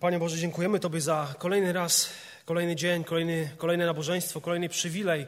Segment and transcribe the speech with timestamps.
[0.00, 2.10] Panie Boże, dziękujemy Tobie za kolejny raz,
[2.44, 5.26] kolejny dzień, kolejny, kolejne nabożeństwo, kolejny przywilej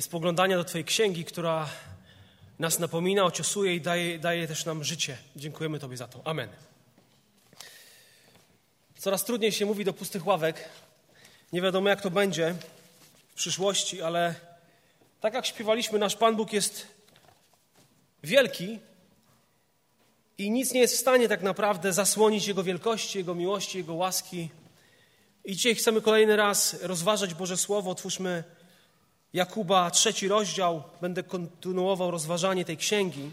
[0.00, 1.68] spoglądania do Twojej księgi, która
[2.58, 5.16] nas napomina, ociosuje i daje, daje też nam życie.
[5.36, 6.20] Dziękujemy Tobie za to.
[6.24, 6.48] Amen.
[8.98, 10.68] Coraz trudniej się mówi do pustych ławek.
[11.52, 12.54] Nie wiadomo, jak to będzie
[13.28, 14.34] w przyszłości, ale
[15.20, 16.86] tak jak śpiewaliśmy, nasz Pan Bóg jest
[18.22, 18.78] wielki
[20.40, 24.48] i nic nie jest w stanie tak naprawdę zasłonić Jego wielkości, Jego miłości, Jego łaski.
[25.44, 27.90] I dzisiaj chcemy kolejny raz rozważać Boże Słowo.
[27.90, 28.44] Otwórzmy
[29.32, 30.82] Jakuba, trzeci rozdział.
[31.00, 33.30] Będę kontynuował rozważanie tej księgi.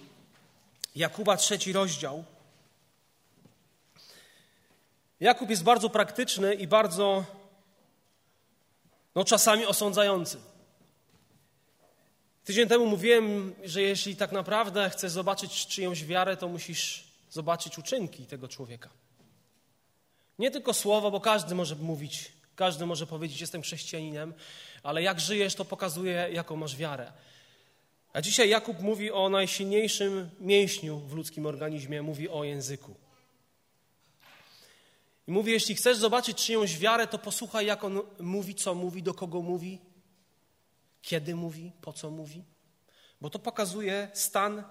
[0.95, 2.23] Jakuba, trzeci rozdział.
[5.20, 7.26] Jakub jest bardzo praktyczny i bardzo,
[9.16, 10.38] no czasami osądzający.
[12.44, 18.26] Tydzień temu mówiłem, że jeśli tak naprawdę chcesz zobaczyć czyjąś wiarę, to musisz zobaczyć uczynki
[18.26, 18.90] tego człowieka.
[20.40, 24.33] Nie tylko słowa, bo każdy może mówić, każdy może powiedzieć, jestem chrześcijaninem,
[24.83, 27.11] ale jak żyjesz, to pokazuje, jaką masz wiarę.
[28.14, 32.95] A dzisiaj Jakub mówi o najsilniejszym mięśniu w ludzkim organizmie, mówi o języku.
[35.28, 39.14] I mówi, jeśli chcesz zobaczyć czyjąś wiarę, to posłuchaj, jak on mówi, co mówi, do
[39.14, 39.81] kogo mówi,
[41.02, 42.44] kiedy mówi, po co mówi,
[43.22, 44.64] bo to pokazuje stan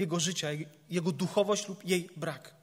[0.00, 0.48] jego życia,
[0.90, 2.54] jego duchowość lub jej brak.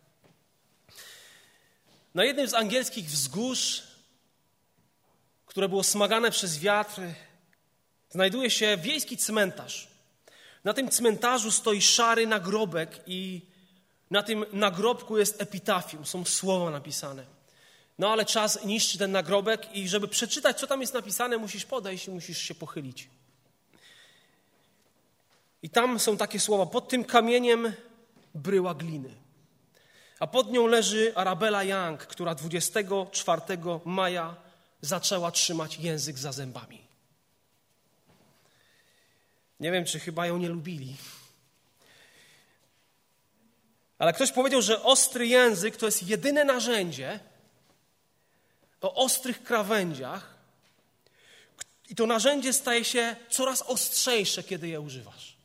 [2.14, 3.84] Na jednym z angielskich wzgórz,
[5.46, 7.02] które było smagane przez wiatr,
[8.10, 9.88] znajduje się wiejski cmentarz.
[10.64, 13.42] Na tym cmentarzu stoi szary nagrobek i
[14.12, 17.26] na tym nagrobku jest epitafium, są słowa napisane.
[18.00, 22.08] No ale czas niszczy ten nagrobek i żeby przeczytać, co tam jest napisane, musisz podejść
[22.08, 23.10] i musisz się pochylić.
[25.62, 27.74] I tam są takie słowa: Pod tym kamieniem
[28.36, 29.10] bryła gliny.
[30.20, 33.42] A pod nią leży Arabella Young, która 24
[33.86, 34.36] maja
[34.82, 36.88] zaczęła trzymać język za zębami.
[39.60, 40.96] Nie wiem, czy chyba ją nie lubili.
[43.98, 47.20] Ale ktoś powiedział, że ostry język to jest jedyne narzędzie,
[48.82, 50.36] o ostrych krawędziach
[51.90, 55.37] i to narzędzie staje się coraz ostrzejsze, kiedy je używasz.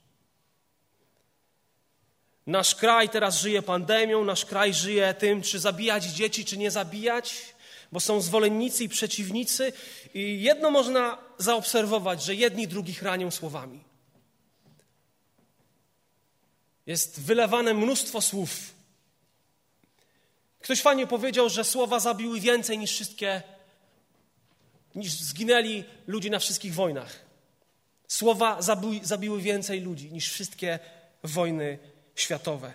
[2.47, 7.55] Nasz kraj teraz żyje pandemią, nasz kraj żyje tym, czy zabijać dzieci, czy nie zabijać,
[7.93, 9.73] bo są zwolennicy i przeciwnicy.
[10.15, 13.85] I jedno można zaobserwować, że jedni drugich ranią słowami.
[16.87, 18.73] Jest wylewane mnóstwo słów
[20.63, 23.43] Ktoś fajnie powiedział, że słowa zabiły więcej niż wszystkie,
[24.95, 27.25] niż zginęli ludzie na wszystkich wojnach.
[28.09, 28.63] Słowa
[29.03, 30.79] zabiły, więcej ludzi niż wszystkie
[31.23, 31.79] wojny
[32.15, 32.75] światowe.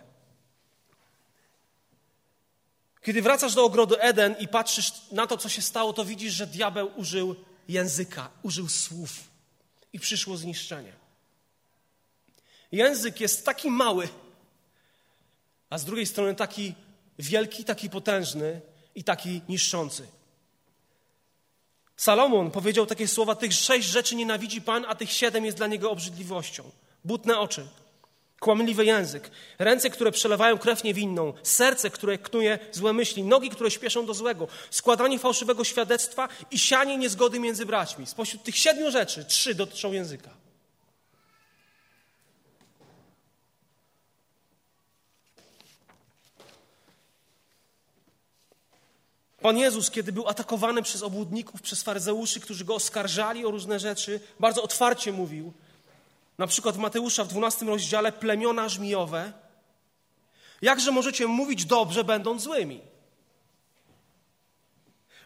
[3.02, 6.48] Kiedy wracasz do ogrodu Eden i patrzysz na to, co się stało, to widzisz, że
[6.48, 7.36] diabeł użył
[7.68, 9.12] języka, użył słów
[9.94, 10.94] i przyszło zniszczenie.
[12.72, 14.10] Język jest taki mały,
[15.70, 16.76] a z drugiej strony taki
[17.20, 18.62] wielki, taki potężny
[18.96, 20.08] i taki niszczący.
[21.98, 25.92] Salomon powiedział takie słowa: Tych sześć rzeczy nienawidzi Pan, a tych siedem jest dla niego
[25.92, 26.72] obrzydliwością.
[27.06, 27.68] Butne oczy,
[28.40, 34.06] kłamliwy język, ręce, które przelewają krew niewinną, serce, które knuje złe myśli, nogi, które śpieszą
[34.06, 38.06] do złego, składanie fałszywego świadectwa i sianie niezgody między braćmi.
[38.06, 40.30] Spośród tych siedmiu rzeczy trzy dotyczą języka.
[49.42, 54.20] Pan Jezus, kiedy był atakowany przez obłudników, przez faryzeuszy, którzy go oskarżali o różne rzeczy,
[54.40, 55.54] bardzo otwarcie mówił.
[56.38, 59.34] Na przykład w Mateusza w 12 rozdziale plemiona żmijowe.
[60.62, 62.82] Jakże możecie mówić dobrze, będąc złymi?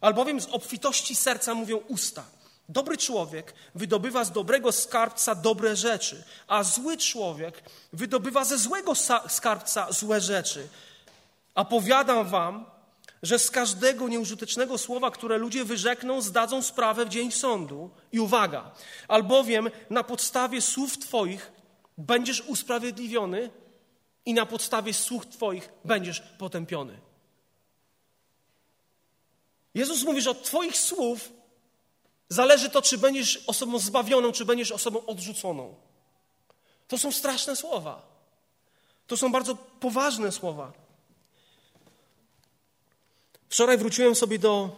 [0.01, 2.23] Albowiem z obfitości serca mówią usta.
[2.69, 8.93] Dobry człowiek wydobywa z dobrego skarbca dobre rzeczy, a zły człowiek wydobywa ze złego
[9.28, 10.67] skarbca złe rzeczy.
[11.55, 12.66] A powiadam wam,
[13.23, 17.90] że z każdego nieużytecznego słowa, które ludzie wyrzekną, zdadzą sprawę w dzień sądu.
[18.11, 18.72] I uwaga,
[19.07, 21.51] albowiem na podstawie słów Twoich
[21.97, 23.49] będziesz usprawiedliwiony
[24.25, 26.99] i na podstawie słów Twoich będziesz potępiony.
[29.73, 31.31] Jezus mówi, że od Twoich słów
[32.29, 35.75] zależy to, czy będziesz osobą zbawioną, czy będziesz osobą odrzuconą.
[36.87, 38.01] To są straszne słowa.
[39.07, 40.80] To są bardzo poważne słowa.
[43.51, 44.75] Wczoraj wróciłem sobie do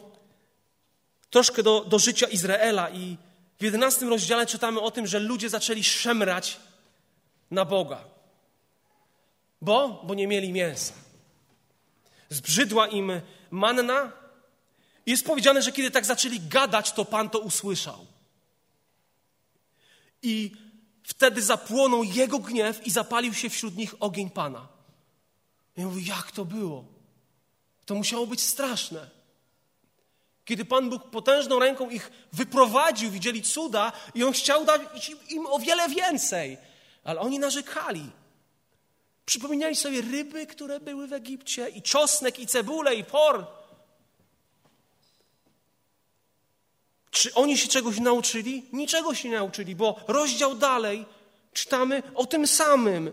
[1.29, 3.17] troszkę do, do życia Izraela i
[3.59, 6.59] w jedenastym rozdziale czytamy o tym, że ludzie zaczęli szemrać
[7.51, 8.03] na Boga.
[9.61, 10.03] Bo?
[10.03, 10.93] Bo nie mieli mięsa.
[12.29, 13.21] zbrzydła im
[13.51, 14.11] manna.
[15.05, 18.05] Jest powiedziane, że kiedy tak zaczęli gadać, to Pan to usłyszał.
[20.21, 20.51] I
[21.03, 24.67] wtedy zapłonął jego gniew i zapalił się wśród nich ogień Pana.
[25.77, 26.93] I ja mówię, jak to było?
[27.85, 29.09] To musiało być straszne.
[30.45, 34.81] Kiedy Pan Bóg potężną ręką ich wyprowadził, widzieli cuda i On chciał dać
[35.30, 36.57] im o wiele więcej,
[37.03, 38.09] ale oni narzekali.
[39.25, 43.45] Przypominali sobie ryby, które były w Egipcie, i czosnek, i cebulę, i por.
[47.12, 48.65] Czy oni się czegoś nauczyli?
[48.74, 51.06] Niczego się nie nauczyli, bo rozdział dalej
[51.53, 53.12] czytamy o tym samym.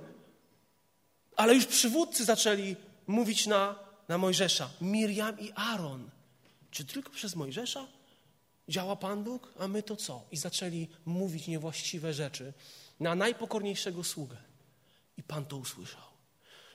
[1.37, 2.77] Ale już przywódcy zaczęli
[3.07, 3.75] mówić na,
[4.11, 4.71] na Mojżesza.
[4.81, 6.11] Miriam i Aaron.
[6.71, 7.87] Czy tylko przez Mojżesza
[8.69, 9.53] działa Pan Bóg?
[9.59, 10.23] A my to co?
[10.33, 12.53] I zaczęli mówić niewłaściwe rzeczy
[13.01, 14.37] na najpokorniejszego sługę.
[15.17, 16.03] I Pan to usłyszał.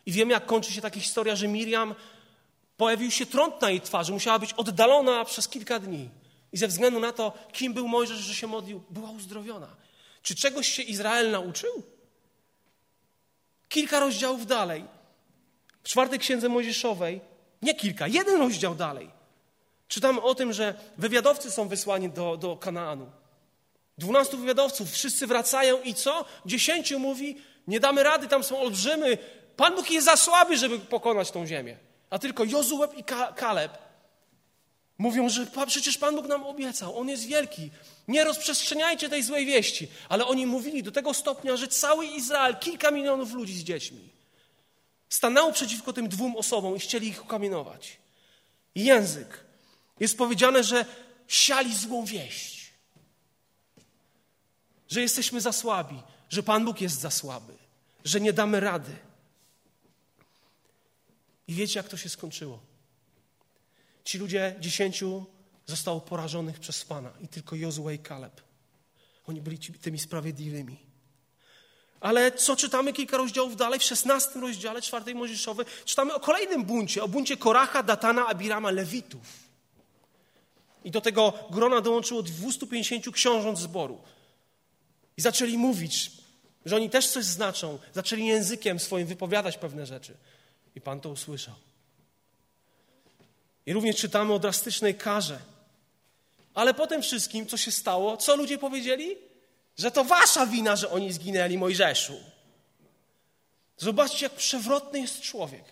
[0.05, 1.95] I wiemy, jak kończy się taka historia, że Miriam
[2.77, 6.09] pojawił się trąd na jej twarzy, musiała być oddalona przez kilka dni.
[6.51, 9.75] I ze względu na to, kim był Mojżesz, że się modlił, była uzdrowiona.
[10.21, 11.83] Czy czegoś się Izrael nauczył?
[13.69, 14.85] Kilka rozdziałów dalej,
[15.85, 17.21] w czwartej księdze Mojżeszowej,
[17.61, 19.09] nie kilka, jeden rozdział dalej,
[19.87, 23.11] czytamy o tym, że wywiadowcy są wysłani do, do Kanaanu.
[23.97, 26.25] Dwunastu wywiadowców, wszyscy wracają i co?
[26.45, 27.37] Dziesięciu mówi,
[27.67, 29.17] nie damy rady, tam są olbrzymy.
[29.57, 31.77] Pan Bóg jest za słaby, żeby pokonać tą ziemię.
[32.09, 33.03] A tylko Jozułeb i
[33.35, 33.77] Kaleb
[34.97, 37.71] mówią, że przecież Pan Bóg nam obiecał, On jest wielki.
[38.07, 39.87] Nie rozprzestrzeniajcie tej złej wieści.
[40.09, 44.14] Ale oni mówili do tego stopnia, że cały Izrael, kilka milionów ludzi z dziećmi,
[45.09, 47.97] stanęło przeciwko tym dwóm osobom i chcieli ich ukamienować.
[48.75, 49.45] Język.
[49.99, 50.85] Jest powiedziane, że
[51.27, 52.73] siali złą wieść.
[54.89, 57.53] Że jesteśmy za słabi, że Pan Bóg jest za słaby,
[58.03, 58.95] że nie damy rady.
[61.47, 62.59] I wiecie, jak to się skończyło?
[64.03, 65.25] Ci ludzie, dziesięciu,
[65.65, 68.41] zostało porażonych przez Pana i tylko Jozue i Kaleb.
[69.27, 70.77] Oni byli tymi sprawiedliwymi.
[71.99, 77.03] Ale co czytamy kilka rozdziałów dalej, w szesnastym rozdziale czwartej Mojżeszowej, czytamy o kolejnym buncie,
[77.03, 79.45] o buncie Koracha, Datana, Abirama, Lewitów.
[80.83, 84.01] I do tego grona dołączyło 250 książąt zboru.
[85.17, 86.11] I zaczęli mówić,
[86.65, 87.79] że oni też coś znaczą.
[87.93, 90.17] Zaczęli językiem swoim wypowiadać pewne rzeczy.
[90.75, 91.55] I Pan to usłyszał.
[93.65, 95.39] I również czytamy o drastycznej karze.
[96.53, 99.17] Ale po tym wszystkim, co się stało, co ludzie powiedzieli?
[99.77, 102.19] Że to wasza wina, że oni zginęli, Mojżeszu.
[103.77, 105.63] Zobaczcie, jak przewrotny jest człowiek.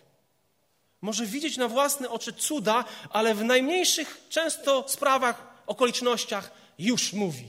[1.02, 7.48] Może widzieć na własne oczy cuda, ale w najmniejszych często sprawach, okolicznościach już mówi,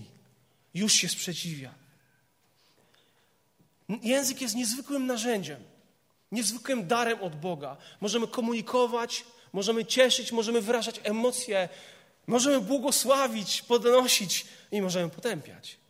[0.74, 1.70] już się sprzeciwia.
[4.02, 5.62] Język jest niezwykłym narzędziem,
[6.32, 7.76] niezwykłym darem od Boga.
[8.00, 11.68] Możemy komunikować, możemy cieszyć, możemy wyrażać emocje,
[12.26, 15.83] możemy błogosławić, podnosić i możemy potępiać.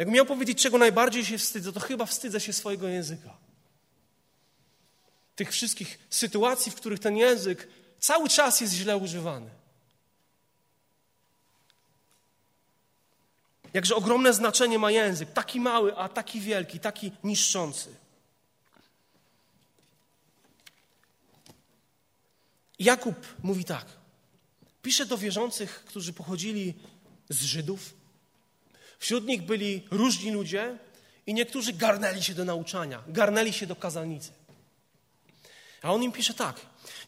[0.00, 3.36] Jakbym miał powiedzieć, czego najbardziej się wstydzę, to chyba wstydzę się swojego języka.
[5.36, 7.68] Tych wszystkich sytuacji, w których ten język
[7.98, 9.50] cały czas jest źle używany.
[13.72, 17.94] Jakże ogromne znaczenie ma język, taki mały, a taki wielki, taki niszczący.
[22.78, 23.86] Jakub mówi tak.
[24.82, 26.74] Pisze do wierzących, którzy pochodzili
[27.28, 27.99] z Żydów.
[29.00, 30.78] Wśród nich byli różni ludzie
[31.26, 34.32] i niektórzy garnęli się do nauczania, garnęli się do kazalnicy.
[35.82, 36.60] A on im pisze tak.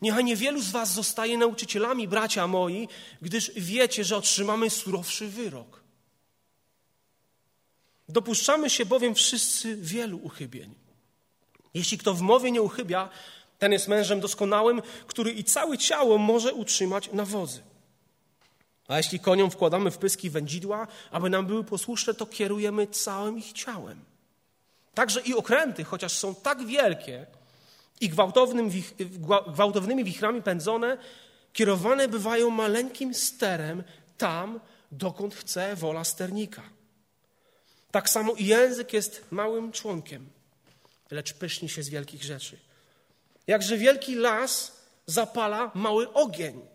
[0.02, 2.88] Niechaj niewielu z was zostaje nauczycielami, bracia moi,
[3.22, 5.82] gdyż wiecie, że otrzymamy surowszy wyrok.
[8.08, 10.74] Dopuszczamy się bowiem wszyscy wielu uchybień.
[11.74, 13.08] Jeśli kto w mowie nie uchybia,
[13.58, 17.71] ten jest mężem doskonałym, który i całe ciało może utrzymać na wozy.
[18.88, 23.52] A jeśli koniom wkładamy w pyski wędzidła, aby nam były posłuszne, to kierujemy całym ich
[23.52, 24.04] ciałem.
[24.94, 27.26] Także i okręty, chociaż są tak wielkie
[28.00, 28.70] i gwałtownym,
[29.46, 30.98] gwałtownymi wichrami pędzone,
[31.52, 33.84] kierowane bywają maleńkim sterem
[34.18, 34.60] tam,
[34.92, 36.62] dokąd chce wola sternika.
[37.90, 40.28] Tak samo i język jest małym członkiem,
[41.10, 42.58] lecz pyszni się z wielkich rzeczy.
[43.46, 44.72] Jakże wielki las
[45.06, 46.71] zapala mały ogień.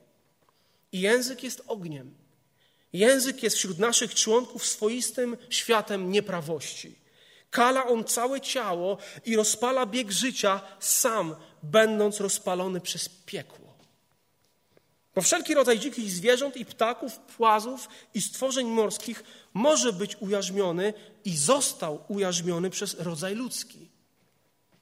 [0.91, 2.15] I język jest ogniem.
[2.93, 6.95] Język jest wśród naszych członków swoistym światem nieprawości.
[7.49, 13.67] Kala on całe ciało i rozpala bieg życia, sam będąc rozpalony przez piekło.
[15.15, 20.93] Bo wszelki rodzaj dzikich zwierząt i ptaków, płazów i stworzeń morskich może być ujarzmiony
[21.25, 23.89] i został ujarzmiony przez rodzaj ludzki.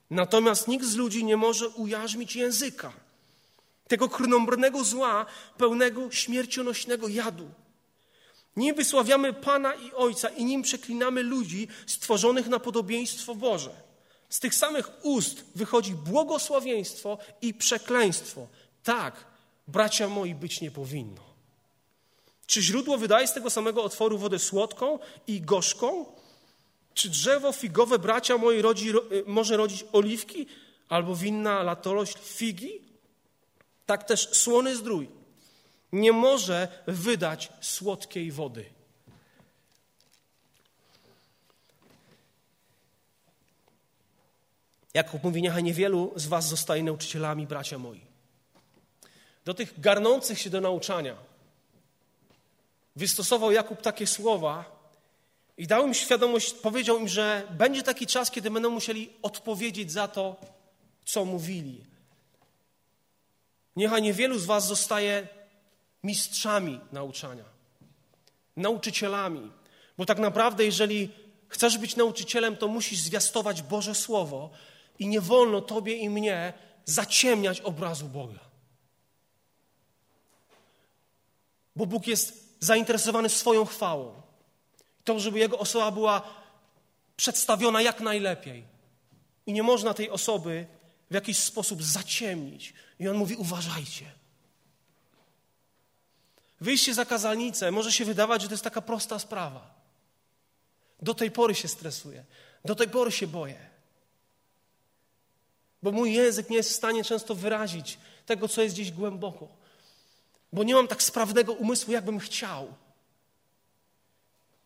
[0.09, 2.93] Natomiast nikt z ludzi nie może ujarzmić języka,
[3.87, 5.25] tego krnąbrnego zła,
[5.57, 7.49] pełnego śmiercionośnego jadu.
[8.55, 13.71] Nim wysławiamy Pana i Ojca i nim przeklinamy ludzi stworzonych na podobieństwo Boże.
[14.29, 18.47] Z tych samych ust wychodzi błogosławieństwo i przekleństwo.
[18.83, 19.25] Tak,
[19.67, 21.21] bracia moi, być nie powinno.
[22.47, 26.05] Czy źródło wydaje z tego samego otworu wodę słodką i gorzką?
[26.93, 30.47] Czy drzewo figowe, bracia moi, rodzi, y, może rodzić oliwki
[30.89, 32.81] albo winna latorośl figi?
[33.85, 35.09] Tak też słony zdrój
[35.91, 38.65] nie może wydać słodkiej wody.
[44.93, 48.01] Jakub mówi, niechaj niewielu z was zostaje nauczycielami, bracia moi.
[49.45, 51.15] Do tych garnących się do nauczania
[52.95, 54.75] wystosował Jakub takie słowa
[55.57, 60.07] i dał im świadomość, powiedział im, że będzie taki czas, kiedy będą musieli odpowiedzieć za
[60.07, 60.35] to,
[61.05, 61.94] co mówili.
[63.75, 65.27] Niechaj niewielu z was zostaje
[66.03, 67.43] mistrzami nauczania,
[68.55, 69.51] nauczycielami.
[69.97, 71.09] Bo tak naprawdę, jeżeli
[71.47, 74.49] chcesz być nauczycielem, to musisz zwiastować Boże Słowo
[74.99, 76.53] i nie wolno tobie i mnie
[76.85, 78.39] zaciemniać obrazu Boga.
[81.75, 84.21] Bo Bóg jest zainteresowany swoją chwałą.
[85.03, 86.21] To, żeby Jego osoba była
[87.17, 88.63] przedstawiona jak najlepiej.
[89.45, 90.67] I nie można tej osoby
[91.11, 92.73] w jakiś sposób zaciemnić.
[92.99, 94.11] I On mówi: uważajcie.
[96.61, 99.75] Wyjście za kazalnicę może się wydawać, że to jest taka prosta sprawa.
[101.01, 102.25] Do tej pory się stresuję,
[102.65, 103.69] do tej pory się boję.
[105.83, 109.47] Bo mój język nie jest w stanie często wyrazić tego, co jest gdzieś głęboko.
[110.53, 112.73] Bo nie mam tak sprawnego umysłu, jakbym chciał.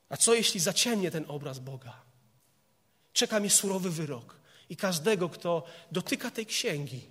[0.10, 2.02] A co jeśli zaciemnię ten obraz Boga?
[3.14, 4.39] Czeka mnie surowy wyrok.
[4.70, 7.02] I każdego, kto dotyka tej księgi,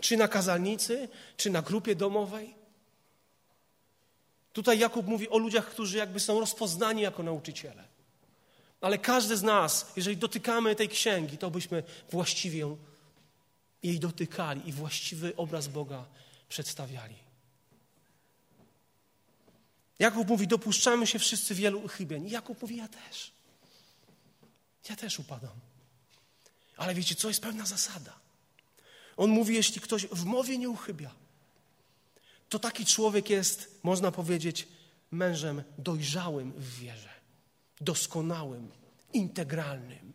[0.00, 2.58] czy na kazalnicy, czy na grupie domowej,
[4.58, 7.84] Tutaj Jakub mówi o ludziach, którzy jakby są rozpoznani jako nauczyciele.
[8.80, 12.76] Ale każdy z nas, jeżeli dotykamy tej księgi, to byśmy właściwie
[13.82, 16.04] jej dotykali i właściwy obraz Boga
[16.48, 17.14] przedstawiali.
[19.98, 22.28] Jakub mówi, dopuszczamy się wszyscy wielu uchybień.
[22.28, 23.32] Jakub mówi, ja też.
[24.88, 25.67] Ja też upadam.
[26.78, 28.18] Ale wiecie, co jest pewna zasada?
[29.16, 31.10] On mówi, jeśli ktoś w mowie nie uchybia,
[32.48, 34.68] to taki człowiek jest, można powiedzieć,
[35.10, 37.10] mężem dojrzałym w wierze,
[37.80, 38.70] doskonałym,
[39.12, 40.12] integralnym.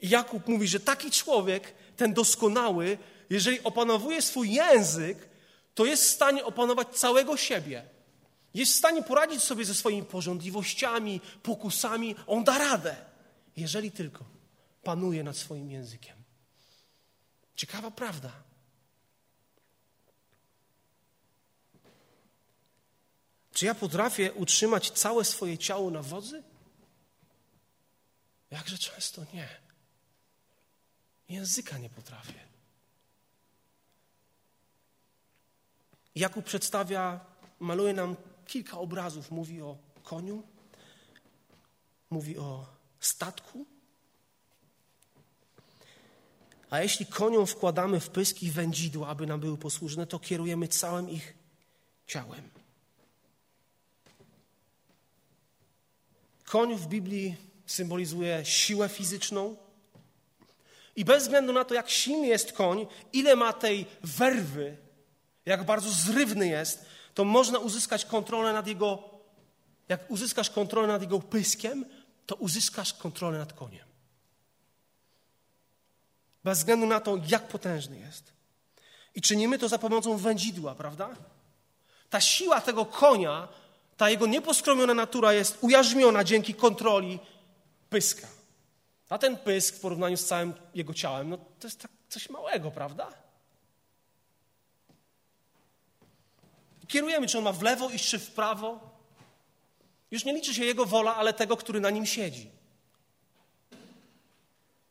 [0.00, 2.98] I Jakub mówi, że taki człowiek, ten doskonały,
[3.30, 5.28] jeżeli opanowuje swój język,
[5.74, 7.84] to jest w stanie opanować całego siebie.
[8.54, 12.16] Jest w stanie poradzić sobie ze swoimi porządliwościami, pokusami.
[12.26, 12.96] On da radę,
[13.56, 14.37] jeżeli tylko
[14.82, 16.16] panuje nad swoim językiem.
[17.56, 18.32] Ciekawa prawda.
[23.52, 26.42] Czy ja potrafię utrzymać całe swoje ciało na wodzy?
[28.50, 29.48] Jakże często nie.
[31.28, 32.48] Języka nie potrafię.
[36.14, 37.20] Jakub przedstawia,
[37.60, 38.16] maluje nam
[38.46, 39.30] kilka obrazów.
[39.30, 40.42] Mówi o koniu,
[42.10, 42.66] mówi o
[43.00, 43.66] statku.
[46.70, 51.34] A jeśli koniom wkładamy w pyski wędzidła, aby nam były posłuszne, to kierujemy całym ich
[52.06, 52.50] ciałem.
[56.44, 59.56] Koń w Biblii symbolizuje siłę fizyczną.
[60.96, 64.76] I bez względu na to, jak silny jest koń, ile ma tej werwy,
[65.46, 66.84] jak bardzo zrywny jest,
[67.14, 69.18] to można uzyskać kontrolę nad jego.
[69.88, 71.84] Jak uzyskasz kontrolę nad jego pyskiem,
[72.26, 73.87] to uzyskasz kontrolę nad koniem.
[76.44, 78.32] Bez względu na to, jak potężny jest.
[79.14, 81.08] I czynimy to za pomocą wędzidła, prawda?
[82.10, 83.48] Ta siła tego konia
[83.98, 87.18] ta jego nieposkromiona natura jest ujarzmiona dzięki kontroli
[87.90, 88.28] pyska.
[89.08, 92.70] A ten pysk w porównaniu z całym jego ciałem, no to jest tak coś małego,
[92.70, 93.12] prawda?
[96.88, 98.80] Kierujemy, czy on ma w lewo iść, czy w prawo.
[100.10, 102.50] Już nie liczy się jego wola, ale tego, który na nim siedzi.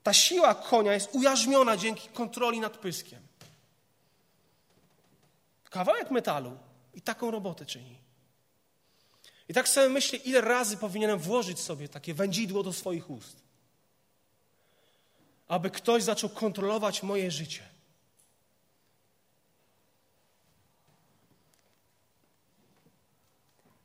[0.07, 3.19] Ta siła konia jest ujarzmiona dzięki kontroli nad pyskiem.
[5.69, 6.57] Kawałek metalu
[6.93, 7.97] i taką robotę czyni.
[9.49, 13.43] I tak sobie myślę, ile razy powinienem włożyć sobie takie wędzidło do swoich ust,
[15.47, 17.63] aby ktoś zaczął kontrolować moje życie.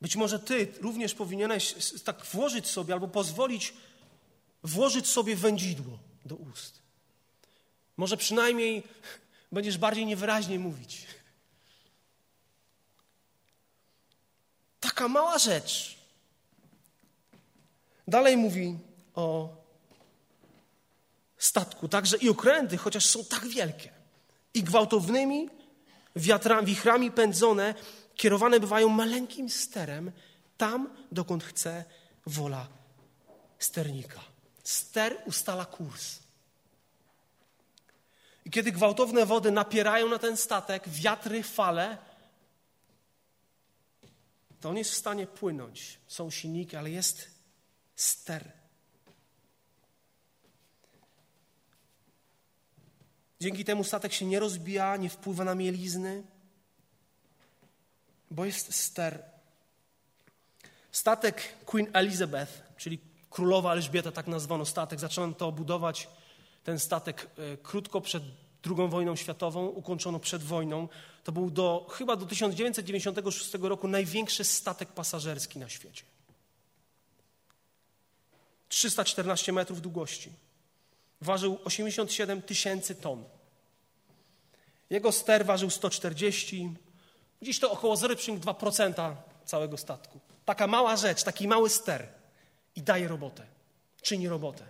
[0.01, 1.75] Być może ty również powinieneś
[2.05, 3.75] tak włożyć sobie albo pozwolić
[4.63, 6.83] włożyć sobie wędzidło do ust.
[7.97, 8.83] Może przynajmniej
[9.53, 11.07] będziesz bardziej niewyraźnie mówić.
[14.81, 15.99] Taka mała rzecz.
[18.09, 18.79] Dalej mówi
[19.15, 19.57] o
[21.39, 23.91] statku, także i okręty, chociaż są tak wielkie
[24.55, 25.51] i gwałtownymi
[26.17, 27.75] wiatrami, wichrami pędzone,
[28.15, 30.13] kierowane bywają maleńkim sterem
[30.57, 31.85] tam, dokąd chce
[32.27, 32.69] wola
[33.59, 34.32] sternika.
[34.65, 36.19] Ster ustala kurs.
[38.45, 41.99] I kiedy gwałtowne wody napierają na ten statek, wiatry, fale,
[44.61, 45.99] to on jest w stanie płynąć.
[46.07, 47.31] Są silniki, ale jest
[47.97, 48.53] ster.
[53.41, 56.23] Dzięki temu statek się nie rozbija, nie wpływa na mielizny,
[58.31, 59.23] bo jest ster.
[60.93, 62.99] Statek Queen Elizabeth, czyli
[63.33, 66.09] królowa Elżbieta, tak nazwano statek, zaczęto budować
[66.65, 68.23] ten statek e, krótko przed
[68.67, 70.89] II wojną światową, ukończono przed wojną.
[71.25, 76.05] To był do, chyba do 1996 roku największy statek pasażerski na świecie.
[78.69, 80.33] 314 metrów długości.
[81.21, 83.25] Ważył 87 tysięcy ton.
[84.91, 86.75] Jego ster ważył 140,
[87.43, 90.21] dziś to około 0,2% całego statku.
[90.45, 92.22] Taka mała rzecz, taki mały ster
[92.77, 93.47] i daje robotę,
[94.03, 94.65] czyni robotę.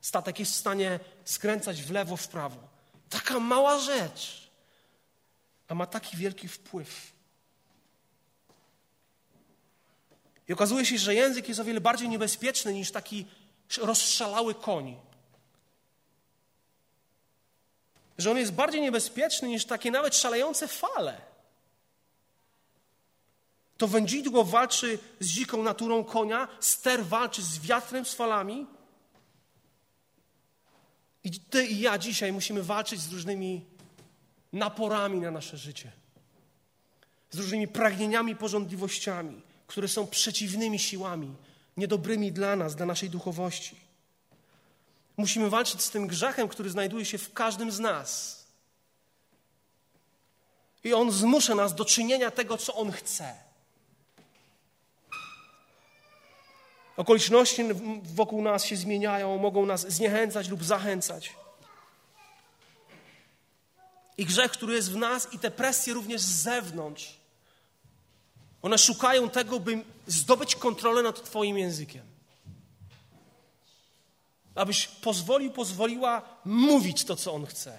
[0.00, 2.68] Statek jest w stanie skręcać w lewo, w prawo.
[3.10, 4.50] Taka mała rzecz,
[5.68, 7.12] a ma taki wielki wpływ.
[10.48, 13.26] I okazuje się, że język jest o wiele bardziej niebezpieczny niż taki
[13.78, 15.00] rozszalały koń.
[18.18, 21.29] Że on jest bardziej niebezpieczny niż takie nawet szalejące fale.
[23.80, 28.66] To wędzidło walczy z dziką naturą konia, ster walczy z wiatrem, z falami.
[31.24, 33.64] I ty i ja dzisiaj musimy walczyć z różnymi
[34.52, 35.92] naporami na nasze życie.
[37.30, 41.34] Z różnymi pragnieniami, porządliwościami, które są przeciwnymi siłami,
[41.76, 43.76] niedobrymi dla nas, dla naszej duchowości.
[45.16, 48.40] Musimy walczyć z tym grzechem, który znajduje się w każdym z nas.
[50.84, 53.49] I on zmusza nas do czynienia tego, co on chce.
[57.00, 57.62] Okoliczności
[58.02, 61.34] wokół nas się zmieniają, mogą nas zniechęcać lub zachęcać.
[64.18, 67.16] I grzech, który jest w nas, i te presje również z zewnątrz,
[68.62, 72.02] one szukają tego, by zdobyć kontrolę nad Twoim językiem.
[74.54, 77.78] Abyś pozwolił, pozwoliła mówić to, co On chce.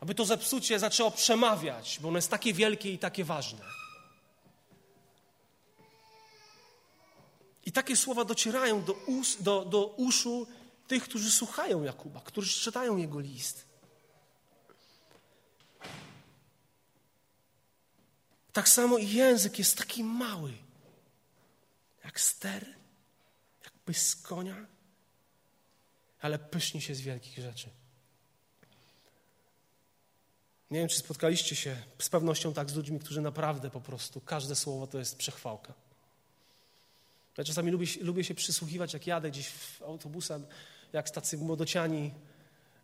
[0.00, 3.77] Aby to zepsucie zaczęło przemawiać, bo ono jest takie wielkie i takie ważne.
[7.78, 10.46] Takie słowa docierają do, us, do, do uszu
[10.88, 13.66] tych, którzy słuchają Jakuba, którzy czytają jego list.
[18.52, 20.52] Tak samo i język jest taki mały,
[22.04, 22.66] jak ster,
[23.64, 24.66] jak pysk konia,
[26.20, 27.70] ale pyszni się z wielkich rzeczy.
[30.70, 34.56] Nie wiem, czy spotkaliście się z pewnością tak z ludźmi, którzy naprawdę po prostu każde
[34.56, 35.87] słowo to jest przechwałka.
[37.38, 39.50] Ja czasami lubię, lubię się przysłuchiwać, jak jadę gdzieś
[39.86, 40.46] autobusem,
[40.92, 42.10] jak tacy młodociani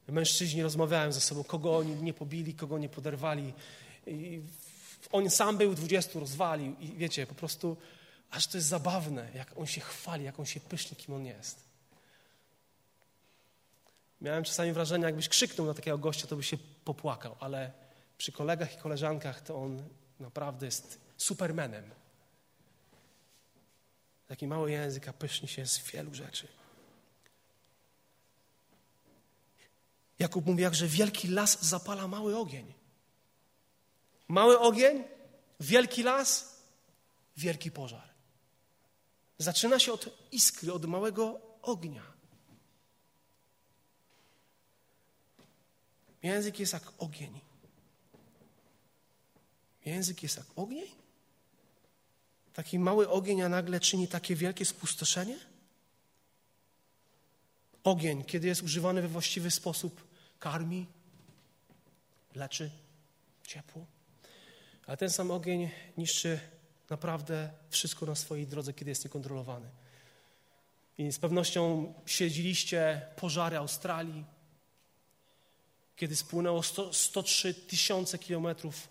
[0.09, 3.53] mężczyźni rozmawiają ze sobą, kogo oni nie pobili, kogo nie poderwali.
[4.07, 4.43] I
[5.13, 7.77] on sam był, dwudziestu rozwalił i wiecie, po prostu
[8.31, 11.65] aż to jest zabawne, jak on się chwali, jak on się pysznie, kim on jest.
[14.21, 17.73] Miałem czasami wrażenie, jakbyś krzyknął na takiego gościa, to by się popłakał, ale
[18.19, 19.83] przy kolegach i koleżankach to on
[20.21, 22.04] naprawdę jest supermenem.
[24.27, 26.49] Taki mały język, a pyszni się z wielu rzeczy.
[30.19, 32.75] Jakub mówi, jak że wielki las zapala mały ogień.
[34.29, 35.05] Mały ogień,
[35.61, 36.61] wielki las,
[37.37, 38.09] wielki pożar.
[39.39, 42.03] Zaczyna się od iskry, od małego ognia.
[46.23, 47.41] Język jest jak ogień.
[49.85, 51.04] Język jest jak ogień?
[52.55, 55.39] Taki mały ogień, a nagle czyni takie wielkie spustoszenie?
[57.85, 60.05] Ogień, kiedy jest używany we właściwy sposób,
[60.39, 60.87] karmi,
[62.35, 62.71] leczy,
[63.47, 63.87] ciepło.
[64.87, 66.41] Ale ten sam ogień niszczy
[66.91, 69.69] naprawdę wszystko na swojej drodze, kiedy jest niekontrolowany.
[70.99, 74.25] I z pewnością śledziliście pożary Australii,
[75.97, 78.89] kiedy spłynęło 100, 103 tysiące kilometrów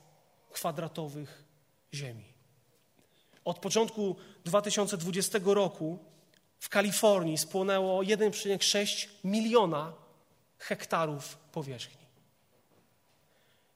[0.52, 1.43] kwadratowych
[1.93, 2.33] ziemi.
[3.45, 5.99] Od początku 2020 roku
[6.60, 9.93] w Kalifornii spłonęło 1,6 miliona
[10.58, 12.03] hektarów powierzchni.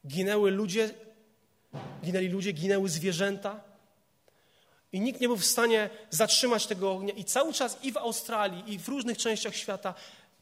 [0.08, 0.90] Ginęły ludzie,
[2.04, 3.64] ginęli ludzie, ginęły zwierzęta.
[4.92, 7.14] I nikt nie był w stanie zatrzymać tego ognia.
[7.14, 9.94] I cały czas i w Australii, i w różnych częściach świata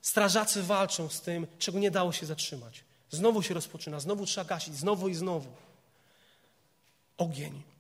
[0.01, 2.83] strażacy walczą z tym, czego nie dało się zatrzymać.
[3.11, 5.49] Znowu się rozpoczyna, znowu trzeba gasić, znowu i znowu.
[7.17, 7.74] Ogień.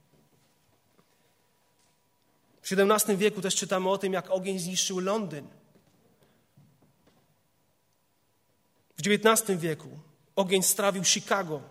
[2.65, 5.47] W XVII wieku też czytamy o tym, jak ogień zniszczył Londyn.
[8.97, 9.99] W XIX wieku
[10.35, 11.61] ogień strawił Chicago.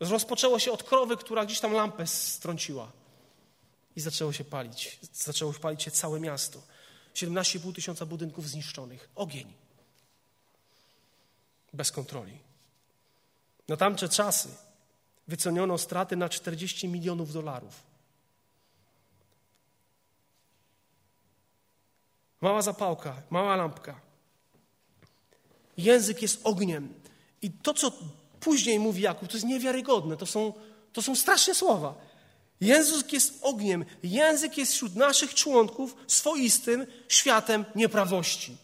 [0.00, 2.92] Rozpoczęło się od krowy, która gdzieś tam lampę strąciła.
[3.96, 4.98] I zaczęło się palić.
[5.12, 6.62] Zaczęło palić się całe miasto.
[7.14, 9.10] 17,5 tysiąca budynków zniszczonych.
[9.14, 9.52] Ogień.
[11.72, 12.38] Bez kontroli.
[13.68, 14.48] Na tamte czasy
[15.28, 17.95] wyceniono straty na 40 milionów dolarów.
[22.40, 24.00] Mała zapałka, mała lampka.
[25.76, 26.94] Język jest ogniem.
[27.42, 27.92] I to, co
[28.40, 30.16] później mówi Jakub, to jest niewiarygodne.
[30.16, 30.52] To są,
[30.92, 31.94] to są straszne słowa.
[32.60, 33.84] Język jest ogniem.
[34.02, 38.56] Język jest wśród naszych członków swoistym światem nieprawości.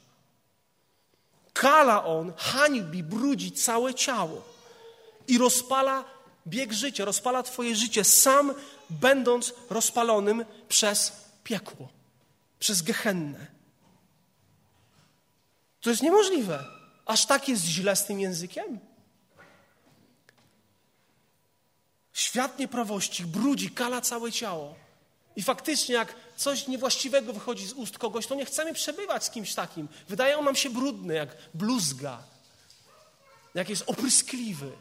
[1.52, 4.42] Kala on, hańbi, brudzi całe ciało
[5.28, 6.04] i rozpala
[6.46, 8.54] bieg życia, rozpala Twoje życie, sam
[8.90, 11.12] będąc rozpalonym przez
[11.44, 11.88] piekło,
[12.58, 13.46] przez gehennę.
[15.82, 16.64] To jest niemożliwe.
[17.06, 18.78] Aż tak jest źle z tym językiem?
[22.12, 24.74] Świat nieprawości brudzi, kala całe ciało.
[25.36, 29.54] I faktycznie, jak coś niewłaściwego wychodzi z ust kogoś, to nie chcemy przebywać z kimś
[29.54, 29.88] takim.
[30.08, 32.22] Wydaje on nam się brudny, jak bluzga,
[33.54, 34.72] jak jest opryskliwy.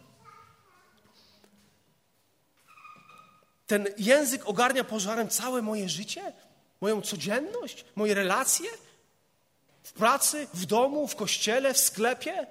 [3.68, 6.34] Ten język ogarnia pożarem całe moje życie,
[6.82, 8.70] moją codzienność, moje relacje
[9.92, 12.48] w pracy, w domu, w kościele, w sklepie.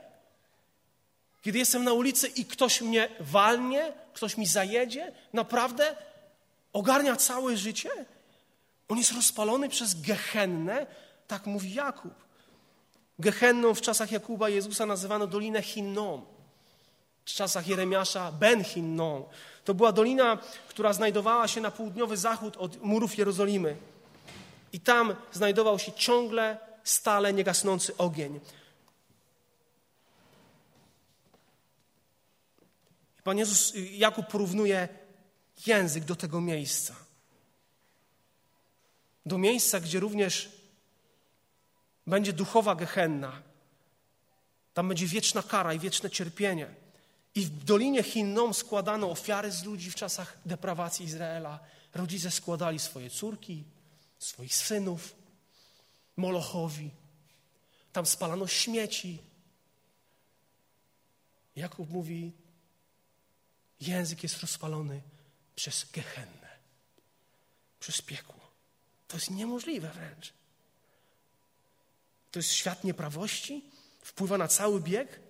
[1.43, 5.97] Kiedy jestem na ulicy i ktoś mnie walnie, ktoś mi zajedzie, naprawdę
[6.73, 7.91] ogarnia całe życie.
[8.89, 10.87] On jest rozpalony przez gehennę,
[11.29, 12.15] tak mówi Jakub.
[13.19, 16.25] Gehenną w czasach Jakuba Jezusa nazywano Dolinę Hinnom.
[17.25, 19.25] W czasach Jeremiasza Ben Hinnom.
[19.65, 23.77] To była dolina, która znajdowała się na południowy zachód od murów Jerozolimy.
[24.73, 28.41] I tam znajdował się ciągle, stale niegasnący ogień.
[33.25, 34.89] Pan Jezus, Jakub porównuje
[35.67, 36.97] język do tego miejsca.
[39.27, 40.49] Do miejsca, gdzie również
[42.07, 43.43] będzie duchowa gehenna.
[44.75, 46.75] Tam będzie wieczna kara i wieczne cierpienie.
[47.35, 51.61] I w Dolinie Hinnom składano ofiary z ludzi w czasach deprawacji Izraela.
[51.95, 53.65] Rodzice składali swoje córki,
[54.19, 55.20] swoich synów
[56.21, 56.91] Molochowi.
[57.93, 59.19] Tam spalano śmieci.
[61.57, 62.33] Jakub mówi,
[63.81, 65.03] język jest rozpalony
[65.57, 66.49] przez gehennę,
[67.81, 68.51] przez piekło.
[69.09, 70.33] To jest niemożliwe wręcz.
[72.31, 73.65] To jest świat nieprawości,
[74.03, 75.21] wpływa na cały bieg.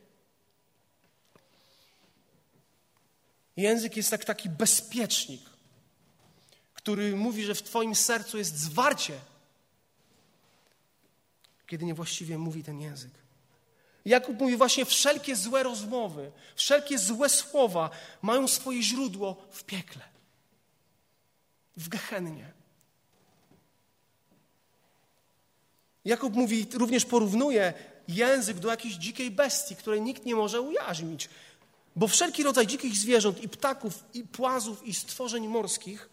[3.56, 5.42] Język jest jak taki bezpiecznik,
[6.74, 9.20] który mówi, że w Twoim sercu jest zwarcie,
[11.70, 13.12] kiedy niewłaściwie mówi ten język.
[14.04, 17.90] Jakub mówi właśnie, wszelkie złe rozmowy, wszelkie złe słowa
[18.22, 20.02] mają swoje źródło w piekle,
[21.76, 22.52] w gehennie.
[26.04, 27.74] Jakub mówi, również porównuje
[28.08, 31.28] język do jakiejś dzikiej bestii, której nikt nie może ujarzmić.
[31.96, 36.08] Bo wszelki rodzaj dzikich zwierząt, i ptaków, i płazów, i stworzeń morskich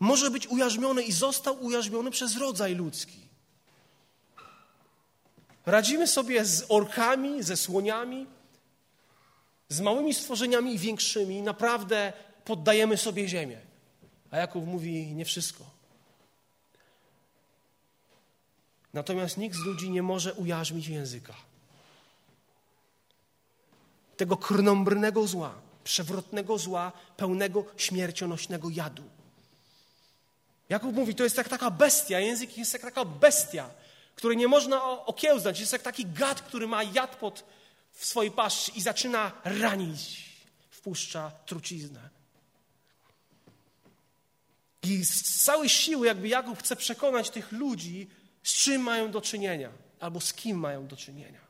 [0.00, 3.25] może być ujarzmiony i został ujarzmiony przez rodzaj ludzki.
[5.66, 8.26] Radzimy sobie z orkami, ze słoniami,
[9.68, 11.42] z małymi stworzeniami i większymi.
[11.42, 12.12] Naprawdę
[12.44, 13.60] poddajemy sobie ziemię.
[14.30, 15.64] A Jakub mówi nie wszystko.
[18.92, 21.34] Natomiast nikt z ludzi nie może ujarzmić języka.
[24.16, 29.02] Tego krnąbrnego zła, przewrotnego zła, pełnego śmiercionośnego jadu.
[30.68, 33.70] Jakub mówi, to jest jak taka bestia, język jest jak taka bestia,
[34.16, 35.60] który nie można okiełznać.
[35.60, 37.44] Jest jak taki gad, który ma jad pod,
[37.92, 40.24] w swojej paszczy i zaczyna ranić,
[40.70, 42.08] wpuszcza truciznę.
[44.82, 48.10] I z całej siły jakby Jakub chce przekonać tych ludzi,
[48.42, 51.40] z czym mają do czynienia, albo z kim mają do czynienia.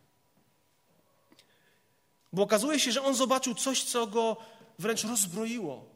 [2.33, 4.37] Bo okazuje się, że on zobaczył coś, co go
[4.79, 5.87] wręcz rozbroiło.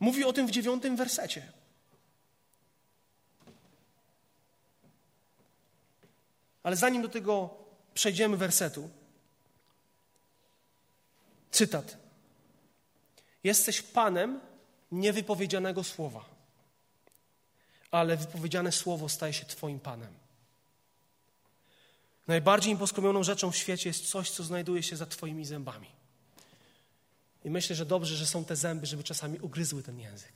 [0.00, 1.52] Mówi o tym w dziewiątym wersecie.
[6.64, 7.50] Ale zanim do tego
[7.94, 8.90] przejdziemy wersetu,
[11.50, 11.96] cytat.
[13.44, 14.40] Jesteś panem
[14.92, 16.24] niewypowiedzianego słowa,
[17.90, 20.14] ale wypowiedziane słowo staje się Twoim panem.
[22.26, 25.88] Najbardziej imposkromioną rzeczą w świecie jest coś, co znajduje się za Twoimi zębami.
[27.44, 30.32] I myślę, że dobrze, że są te zęby, żeby czasami ugryzły ten język.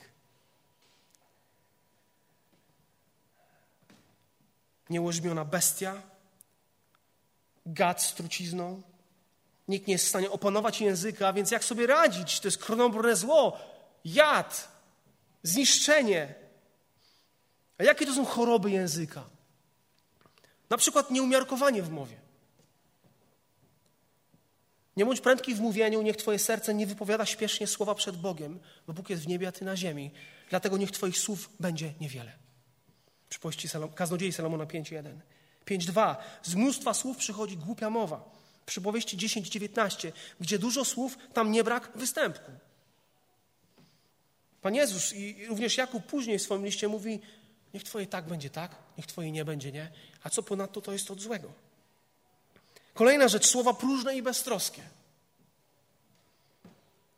[4.90, 6.02] Niełożmiona bestia,
[7.68, 8.82] gad z trucizną.
[9.68, 12.40] Nikt nie jest w stanie opanować języka, więc jak sobie radzić?
[12.40, 13.58] To jest chronobrone zło,
[14.04, 14.68] jad,
[15.42, 16.34] zniszczenie.
[17.78, 19.24] A jakie to są choroby języka?
[20.70, 22.16] Na przykład nieumiarkowanie w mowie.
[24.96, 28.92] Nie bądź prędki w mówieniu, niech Twoje serce nie wypowiada śpiesznie słowa przed Bogiem, bo
[28.92, 30.10] Bóg jest w niebie, a Ty na ziemi.
[30.50, 32.32] Dlatego niech Twoich słów będzie niewiele.
[33.28, 35.20] Przypowieści Salom, Kaznodziei Salomona 5.1.
[35.68, 36.16] 5.2.
[36.42, 38.30] Z mnóstwa słów przychodzi głupia mowa.
[38.66, 40.12] Przypowieści 10.19.
[40.40, 42.52] Gdzie dużo słów, tam nie brak występku.
[44.62, 47.20] Pan Jezus i również Jakub później w swoim liście mówi,
[47.74, 49.90] niech Twoje tak będzie tak, niech Twoje nie będzie nie,
[50.22, 51.52] a co ponadto to jest od złego.
[52.94, 54.82] Kolejna rzecz, słowa próżne i beztroskie.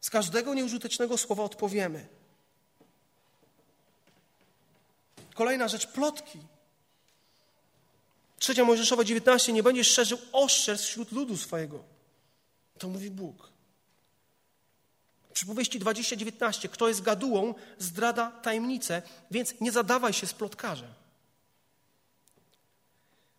[0.00, 2.06] Z każdego nieużytecznego słowa odpowiemy.
[5.34, 6.38] Kolejna rzecz, plotki.
[8.40, 11.84] Trzecia Mojżeszowa 19, nie będziesz szerzył oszczerstw wśród ludu swojego.
[12.78, 13.50] To mówi Bóg.
[15.32, 16.68] Przypowieści 20:19.
[16.68, 20.94] Kto jest gadułą, zdrada tajemnicę, więc nie zadawaj się z plotkarzem.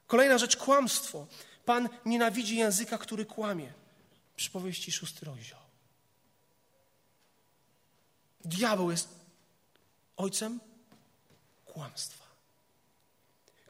[0.07, 1.27] Kolejna rzecz, kłamstwo.
[1.65, 3.73] Pan nienawidzi języka, który kłamie.
[4.35, 5.59] Przypowieści szósty rozdział.
[8.45, 9.09] Diabeł jest
[10.17, 10.59] ojcem
[11.65, 12.20] kłamstwa.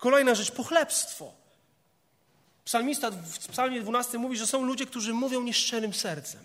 [0.01, 1.33] Kolejna rzecz, pochlebstwo.
[2.65, 6.43] Psalmista w psalmie 12 mówi, że są ludzie, którzy mówią nieszczerym sercem.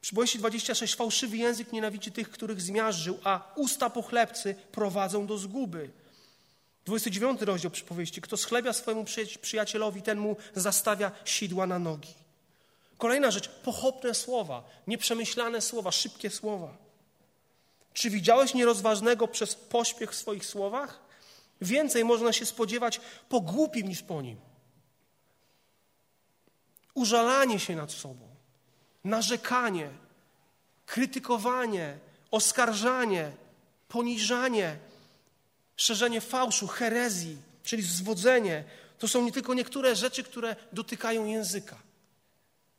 [0.00, 0.94] Przypowieści 26.
[0.94, 5.90] Fałszywy język nienawidzi tych, których zmiażdżył, a usta pochlebcy prowadzą do zguby.
[6.84, 8.20] 29 rozdział przypowieści.
[8.20, 9.04] Kto schlebia swojemu
[9.40, 12.14] przyjacielowi, ten mu zastawia sidła na nogi.
[12.98, 16.83] Kolejna rzecz, pochopne słowa, nieprzemyślane słowa, szybkie słowa.
[17.94, 21.00] Czy widziałeś nierozważnego przez pośpiech w swoich słowach?
[21.60, 24.40] Więcej można się spodziewać po głupim niż po nim.
[26.94, 28.28] Użalanie się nad sobą,
[29.04, 29.90] narzekanie,
[30.86, 31.98] krytykowanie,
[32.30, 33.32] oskarżanie,
[33.88, 34.76] poniżanie,
[35.76, 38.64] szerzenie fałszu, herezji, czyli zwodzenie.
[38.98, 41.76] To są nie tylko niektóre rzeczy, które dotykają języka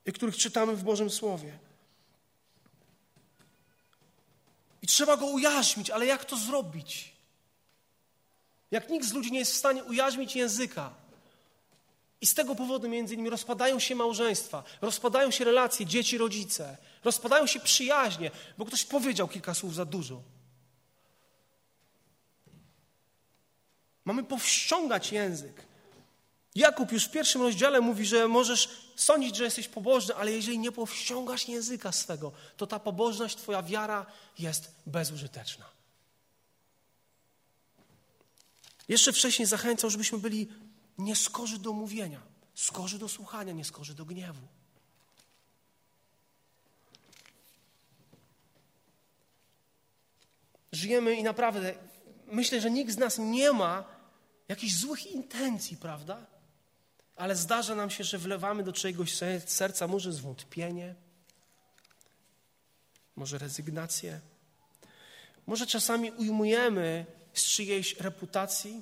[0.06, 1.65] i których czytamy w Bożym Słowie.
[4.86, 7.14] I trzeba go ujarzmić, ale jak to zrobić?
[8.72, 10.94] Jak nikt z ludzi nie jest w stanie ujarzmić języka.
[12.22, 17.48] I z tego powodu między innymi rozpadają się małżeństwa, rozpadają się relacje dzieci, rodzice, rozpadają
[17.48, 20.22] się przyjaźnie, bo ktoś powiedział kilka słów za dużo.
[24.06, 25.66] Mamy powściągać język.
[26.56, 30.72] Jakub już w pierwszym rozdziale mówi, że możesz sądzić, że jesteś pobożny, ale jeżeli nie
[30.72, 34.06] powściągasz języka swego, to ta pobożność, Twoja wiara
[34.40, 35.66] jest bezużyteczna.
[38.88, 40.48] Jeszcze wcześniej zachęcał, żebyśmy byli
[40.98, 42.22] nieskorzy do mówienia,
[42.56, 44.48] skorzy do słuchania, nieskorzy do gniewu.
[50.72, 51.76] Żyjemy i naprawdę
[52.28, 53.84] myślę, że nikt z nas nie ma
[54.48, 56.35] jakichś złych intencji, prawda?
[57.16, 59.14] Ale zdarza nam się, że wlewamy do czegoś
[59.46, 60.96] serca może zwątpienie,
[63.16, 64.22] może rezygnację.
[65.48, 68.82] Może czasami ujmujemy z czyjejś reputacji,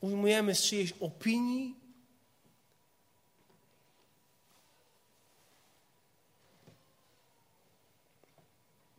[0.00, 1.76] ujmujemy z czyjejś opinii.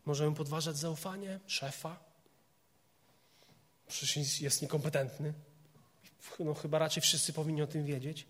[0.05, 1.99] Możemy podważać zaufanie szefa.
[3.87, 5.33] Przecież jest niekompetentny.
[6.39, 8.25] No, chyba raczej wszyscy powinni o tym wiedzieć.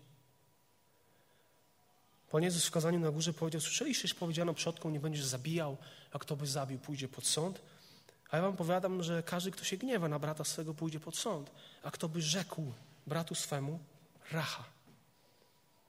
[2.30, 5.76] Pan Jezus w kazaniu na górze powiedział, słyszeliście, że powiedziano przodkom, nie będziesz zabijał,
[6.12, 7.60] a kto by zabił, pójdzie pod sąd.
[8.30, 11.50] A ja wam powiadam, że każdy, kto się gniewa na brata swego, pójdzie pod sąd.
[11.82, 12.72] A kto by rzekł
[13.06, 13.78] bratu swemu,
[14.32, 14.64] racha.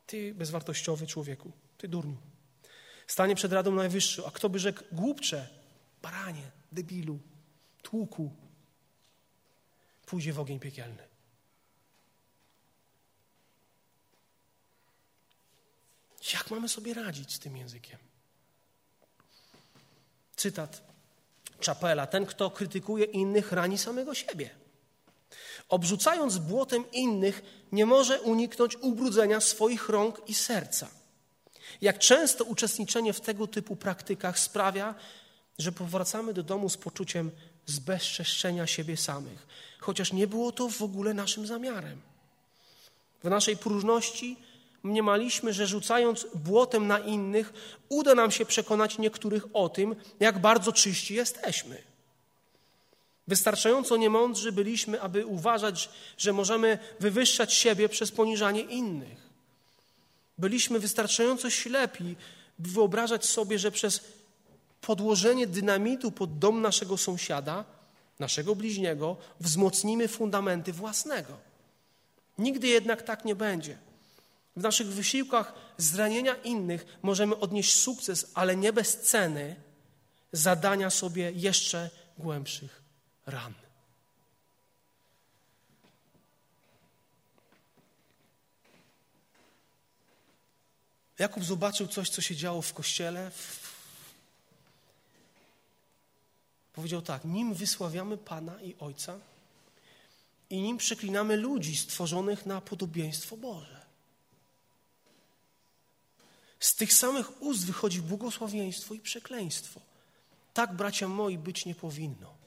[0.07, 2.17] Ty bezwartościowy człowieku, ty durniu.
[3.07, 5.47] Stanie przed Radą Najwyższą, a kto by rzekł, głupcze,
[6.01, 7.19] baranie, debilu,
[7.81, 8.31] tłuku,
[10.05, 11.06] pójdzie w ogień piekielny.
[16.33, 17.97] Jak mamy sobie radzić z tym językiem?
[20.35, 20.81] Cytat
[21.59, 22.07] Czapela.
[22.07, 24.49] Ten, kto krytykuje innych, rani samego siebie.
[25.69, 30.87] Obrzucając błotem innych, nie może uniknąć ubrudzenia swoich rąk i serca.
[31.81, 34.95] Jak często uczestniczenie w tego typu praktykach sprawia,
[35.57, 37.31] że powracamy do domu z poczuciem
[37.65, 39.47] zbezczeszczenia siebie samych,
[39.79, 42.01] chociaż nie było to w ogóle naszym zamiarem.
[43.23, 44.37] W naszej próżności
[44.83, 47.53] mniemaliśmy, że rzucając błotem na innych,
[47.89, 51.83] uda nam się przekonać niektórych o tym, jak bardzo czyści jesteśmy.
[53.27, 59.27] Wystarczająco niemądrzy byliśmy, aby uważać, że możemy wywyższać siebie przez poniżanie innych.
[60.37, 62.15] Byliśmy wystarczająco ślepi,
[62.59, 64.01] by wyobrażać sobie, że przez
[64.81, 67.65] podłożenie dynamitu pod dom naszego sąsiada,
[68.19, 71.33] naszego bliźniego, wzmocnimy fundamenty własnego.
[72.37, 73.77] Nigdy jednak tak nie będzie.
[74.57, 79.55] W naszych wysiłkach zranienia innych możemy odnieść sukces, ale nie bez ceny
[80.31, 82.81] zadania sobie jeszcze głębszych
[83.25, 83.53] ran.
[91.19, 93.31] Jakub zobaczył coś, co się działo w kościele.
[96.73, 99.19] Powiedział tak: Nim wysławiamy Pana i Ojca,
[100.49, 103.76] i nim przeklinamy ludzi stworzonych na podobieństwo Boże.
[106.59, 109.81] Z tych samych ust wychodzi błogosławieństwo i przekleństwo.
[110.53, 112.37] Tak, bracia moi, być nie powinno.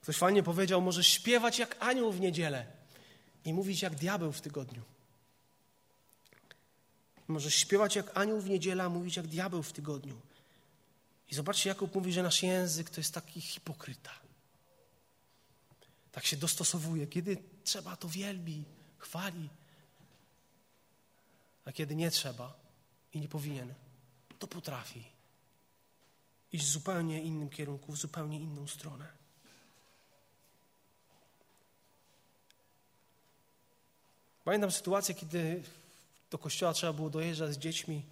[0.00, 2.66] Ktoś fajnie powiedział, możesz śpiewać jak anioł w niedzielę
[3.44, 4.82] i mówić jak diabeł w tygodniu.
[7.28, 10.20] Możesz śpiewać jak anioł w niedzielę, a mówić jak diabeł w tygodniu.
[11.30, 14.12] I zobaczcie, Jakub mówi, że nasz język to jest taki hipokryta.
[16.12, 17.06] Tak się dostosowuje.
[17.06, 18.64] Kiedy trzeba, to wielbi,
[18.98, 19.48] chwali.
[21.64, 22.54] A kiedy nie trzeba
[23.12, 23.74] i nie powinien,
[24.38, 25.04] to potrafi
[26.52, 29.06] iść w zupełnie innym kierunku, w zupełnie inną stronę.
[34.44, 35.62] Pamiętam sytuację, kiedy
[36.30, 38.02] do kościoła trzeba było dojeżdżać z dziećmi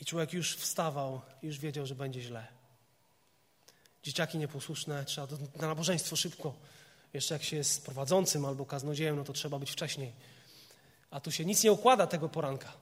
[0.00, 2.46] i człowiek już wstawał, już wiedział, że będzie źle.
[4.02, 6.54] Dzieciaki nieposłuszne, trzeba do, na nabożeństwo szybko.
[7.14, 10.12] Jeszcze jak się jest prowadzącym albo kaznodziejem, no to trzeba być wcześniej.
[11.10, 12.72] A tu się nic nie układa tego poranka.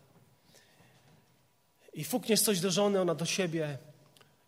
[1.94, 3.78] I fukniesz coś do żony, ona do siebie.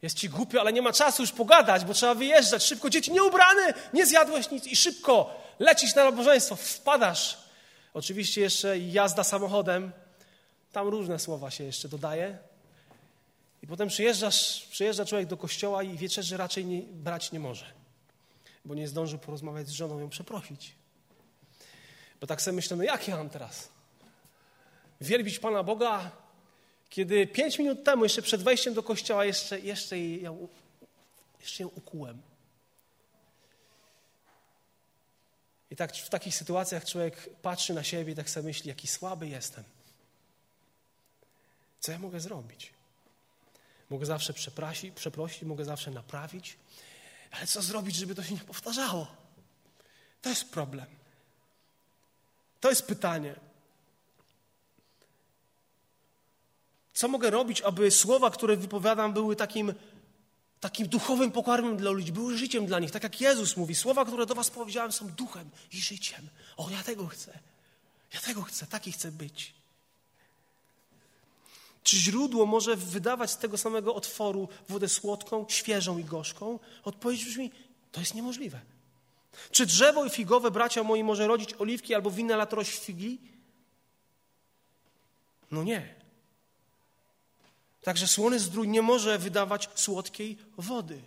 [0.02, 2.64] Jest ci głupio, ale nie ma czasu już pogadać, bo trzeba wyjeżdżać.
[2.64, 7.38] Szybko, dzieci nieubrane, nie zjadłeś nic i szybko lecisz na nabożeństwo, wpadasz.
[7.94, 9.92] Oczywiście jeszcze jazda samochodem,
[10.72, 12.38] tam różne słowa się jeszcze dodaje.
[13.62, 17.64] I potem przyjeżdżasz, przyjeżdża człowiek do kościoła i wieczerzy raczej nie, brać nie może,
[18.66, 20.74] bo nie zdążył porozmawiać z żoną, ją przeprosić.
[22.20, 23.68] Bo tak sobie myślę, no jak ja mam teraz?
[25.00, 26.10] Wielbić Pana Boga,
[26.88, 30.48] kiedy pięć minut temu, jeszcze przed wejściem do kościoła, jeszcze, jeszcze, ją,
[31.40, 32.22] jeszcze ją ukułem.
[35.70, 39.28] I tak w takich sytuacjach człowiek patrzy na siebie i tak sobie myśli, jaki słaby
[39.28, 39.64] jestem.
[41.80, 42.72] Co ja mogę zrobić?
[43.90, 44.32] Mogę zawsze
[44.94, 46.56] przeprosić, mogę zawsze naprawić,
[47.30, 49.06] ale co zrobić, żeby to się nie powtarzało?
[50.22, 50.86] To jest problem.
[52.60, 53.34] To jest pytanie.
[56.94, 59.74] Co mogę robić, aby słowa, które wypowiadam, były takim,
[60.60, 63.74] takim duchowym pokarmem dla ludzi, były życiem dla nich, tak jak Jezus mówi.
[63.74, 66.28] Słowa, które do Was powiedziałem, są duchem i życiem.
[66.56, 67.38] O, ja tego chcę.
[68.14, 69.55] Ja tego chcę, taki chcę być.
[71.86, 76.58] Czy źródło może wydawać z tego samego otworu wodę słodką, świeżą i gorzką?
[76.84, 77.50] Odpowiedź brzmi,
[77.92, 78.60] to jest niemożliwe.
[79.50, 83.18] Czy drzewo figowe, bracia moi, może rodzić oliwki albo winna figi?
[85.50, 85.94] No nie.
[87.82, 91.02] Także słony zdrój nie może wydawać słodkiej wody.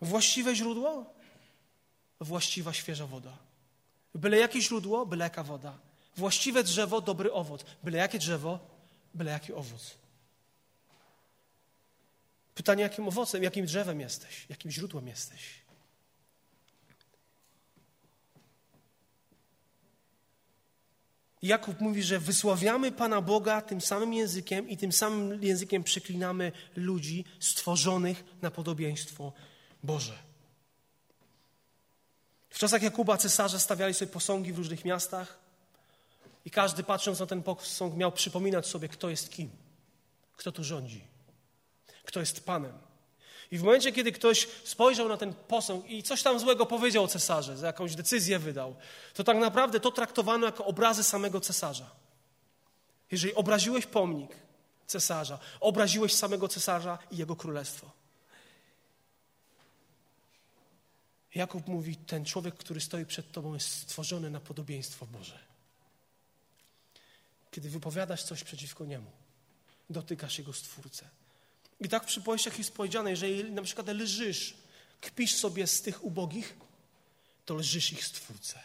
[0.00, 1.15] Właściwe źródło?
[2.20, 3.38] Właściwa, świeża woda.
[4.14, 5.78] Byle jakie źródło, byle jaka woda.
[6.16, 7.64] Właściwe drzewo, dobry owoc.
[7.82, 8.58] Byle jakie drzewo,
[9.14, 9.94] byle jaki owoc.
[12.54, 15.66] Pytanie, jakim owocem, jakim drzewem jesteś, jakim źródłem jesteś.
[21.42, 27.24] Jakub mówi, że wysławiamy Pana Boga tym samym językiem i tym samym językiem przeklinamy ludzi
[27.40, 29.32] stworzonych na podobieństwo
[29.82, 30.25] Boże.
[32.56, 35.38] W czasach Jakuba cesarze stawiali sobie posągi w różnych miastach
[36.44, 39.50] i każdy patrząc na ten posąg miał przypominać sobie, kto jest kim,
[40.36, 41.04] kto tu rządzi,
[42.04, 42.72] kto jest Panem.
[43.50, 47.08] I w momencie, kiedy ktoś spojrzał na ten posąg i coś tam złego powiedział o
[47.08, 48.76] cesarze, za jakąś decyzję wydał,
[49.14, 51.90] to tak naprawdę to traktowano jako obrazy samego cesarza.
[53.10, 54.36] Jeżeli obraziłeś pomnik
[54.86, 57.95] cesarza, obraziłeś samego cesarza i jego królestwo.
[61.36, 65.38] Jakub mówi, ten człowiek, który stoi przed tobą, jest stworzony na podobieństwo Boże.
[67.50, 69.10] Kiedy wypowiadasz coś przeciwko niemu,
[69.90, 71.08] dotykasz jego stwórcę.
[71.80, 74.54] I tak w przypowieściach jest powiedziane, jeżeli na przykład lżysz,
[75.00, 76.56] kpisz sobie z tych ubogich,
[77.44, 78.60] to lżysz ich stwórcę.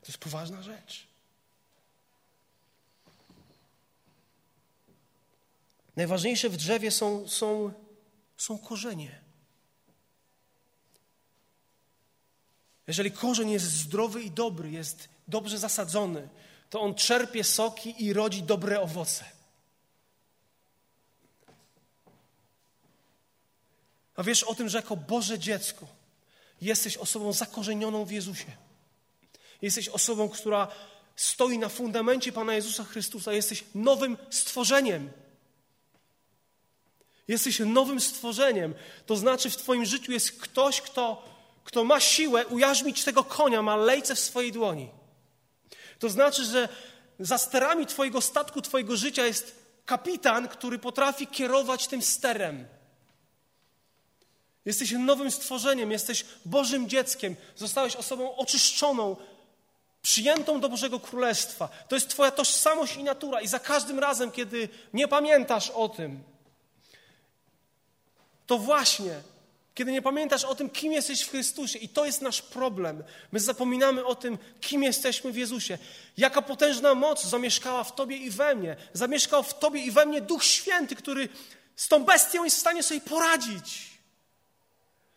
[0.00, 1.06] To jest poważna rzecz.
[5.96, 7.72] Najważniejsze w drzewie są, są,
[8.36, 9.25] są korzenie.
[12.86, 16.28] Jeżeli korzeń jest zdrowy i dobry, jest dobrze zasadzony,
[16.70, 19.24] to on czerpie soki i rodzi dobre owoce.
[24.16, 25.86] A wiesz o tym, że jako Boże dziecko
[26.60, 28.52] jesteś osobą zakorzenioną w Jezusie.
[29.62, 30.68] Jesteś osobą, która
[31.16, 33.32] stoi na fundamencie Pana Jezusa Chrystusa.
[33.32, 35.10] Jesteś nowym stworzeniem.
[37.28, 38.74] Jesteś nowym stworzeniem.
[39.06, 41.35] To znaczy, w Twoim życiu jest ktoś, kto,
[41.66, 44.90] kto ma siłę ujarzmić tego konia, ma lejce w swojej dłoni.
[45.98, 46.68] To znaczy, że
[47.18, 49.54] za sterami Twojego statku, Twojego życia jest
[49.86, 52.66] kapitan, który potrafi kierować tym sterem.
[54.64, 59.16] Jesteś nowym stworzeniem, jesteś Bożym dzieckiem, zostałeś osobą oczyszczoną,
[60.02, 61.68] przyjętą do Bożego Królestwa.
[61.88, 66.22] To jest Twoja tożsamość i natura, i za każdym razem, kiedy nie pamiętasz o tym,
[68.46, 69.20] to właśnie,
[69.76, 73.04] kiedy nie pamiętasz o tym, kim jesteś w Chrystusie, i to jest nasz problem.
[73.32, 75.78] My zapominamy o tym, kim jesteśmy w Jezusie.
[76.16, 78.76] Jaka potężna moc zamieszkała w Tobie i we mnie.
[78.92, 81.28] Zamieszkał w Tobie i we mnie Duch Święty, który
[81.76, 83.90] z tą bestią jest w stanie sobie poradzić.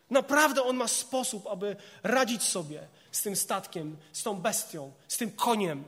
[0.10, 5.32] Naprawdę On ma sposób, aby radzić sobie z tym statkiem, z tą bestią, z tym
[5.32, 5.84] koniem,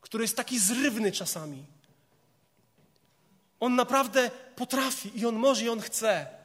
[0.00, 1.64] który jest taki zrywny czasami.
[3.60, 6.41] On naprawdę potrafi i On może i On chce.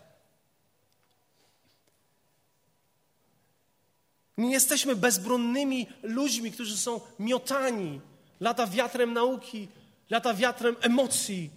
[4.37, 8.01] Nie jesteśmy bezbronnymi ludźmi, którzy są miotani.
[8.39, 9.67] Lata wiatrem nauki,
[10.09, 11.49] lata wiatrem emocji.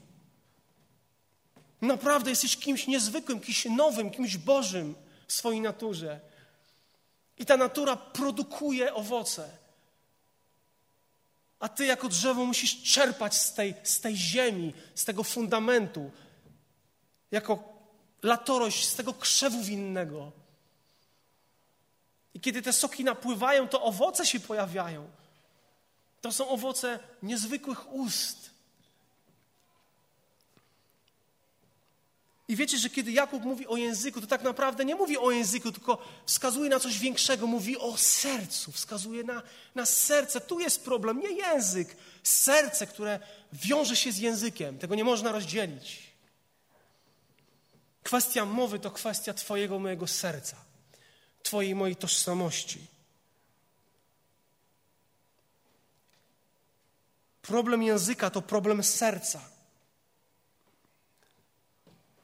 [1.80, 4.94] Naprawdę jesteś kimś niezwykłym, kimś nowym, kimś Bożym
[5.26, 6.20] w swojej naturze.
[7.38, 9.50] I ta natura produkuje owoce.
[11.60, 16.10] A ty jako drzewo musisz czerpać z tej, z tej ziemi, z tego fundamentu,
[17.30, 17.72] jako
[18.22, 20.32] latorość z tego krzewu winnego.
[22.34, 25.10] I kiedy te soki napływają, to owoce się pojawiają.
[26.20, 28.50] To są owoce niezwykłych ust.
[32.50, 35.72] I wiecie, że kiedy Jakub mówi o języku, to tak naprawdę nie mówi o języku,
[35.72, 39.42] tylko wskazuje na coś większego, mówi o sercu, wskazuje na,
[39.74, 40.40] na serce.
[40.40, 43.20] Tu jest problem, nie język, serce, które
[43.52, 44.78] wiąże się z językiem.
[44.78, 46.02] Tego nie można rozdzielić.
[48.02, 50.56] Kwestia mowy to kwestia Twojego, mojego serca,
[51.42, 52.86] Twojej, mojej tożsamości.
[57.42, 59.40] Problem języka to problem serca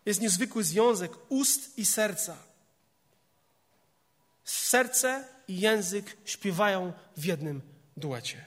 [0.06, 2.36] jest niezwykły związek ust i serca.
[4.44, 7.62] Serce i język śpiewają w jednym
[7.96, 8.44] duecie.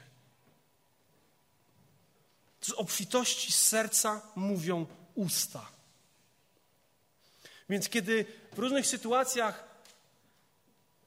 [2.61, 5.72] Z obfitości serca mówią usta.
[7.70, 9.68] Więc kiedy w różnych sytuacjach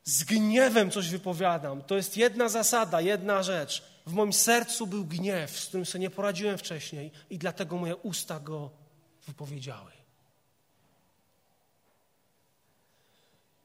[0.05, 3.83] z gniewem coś wypowiadam, to jest jedna zasada, jedna rzecz.
[4.07, 8.41] W moim sercu był gniew, z którym sobie nie poradziłem wcześniej, i dlatego moje usta
[8.41, 8.71] go
[9.27, 9.93] wypowiedziały.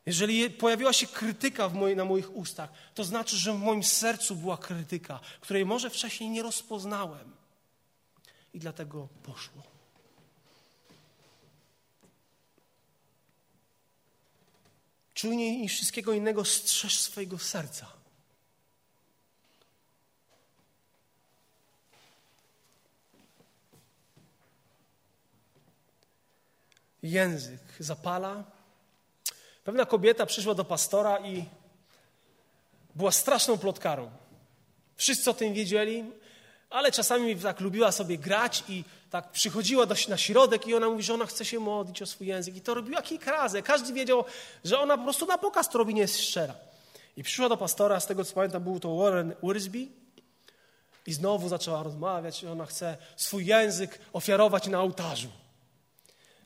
[0.05, 5.19] Jeżeli pojawiła się krytyka na moich ustach, to znaczy, że w moim sercu była krytyka,
[5.41, 7.35] której może wcześniej nie rozpoznałem.
[8.53, 9.76] I dlatego poszło.
[15.17, 17.87] Czujniej niż wszystkiego innego strzeż swojego serca.
[27.03, 28.43] Język zapala,
[29.63, 31.45] Pewna kobieta przyszła do pastora i
[32.95, 34.11] była straszną plotkarą.
[34.95, 36.11] Wszyscy o tym wiedzieli,
[36.69, 41.03] ale czasami tak lubiła sobie grać i tak przychodziła do, na środek i ona mówi,
[41.03, 42.55] że ona chce się modlić o swój język.
[42.55, 43.61] I to robiła kilka razy.
[43.61, 44.25] Każdy wiedział,
[44.63, 46.55] że ona po prostu na pokaz to robi, nie jest szczera.
[47.17, 49.77] I przyszła do pastora, z tego co pamiętam, był to Warren Wiersbe.
[51.07, 55.29] I znowu zaczęła rozmawiać, że ona chce swój język ofiarować na ołtarzu.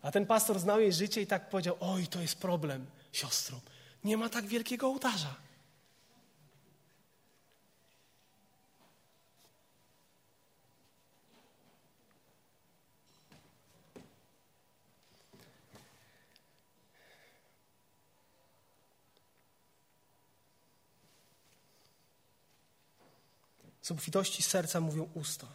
[0.01, 3.59] A ten pastor znał jej życie i tak powiedział: Oj, to jest problem, siostro.
[4.03, 5.35] Nie ma tak wielkiego ołtarza.
[23.81, 25.47] Z obfitości serca mówią usta.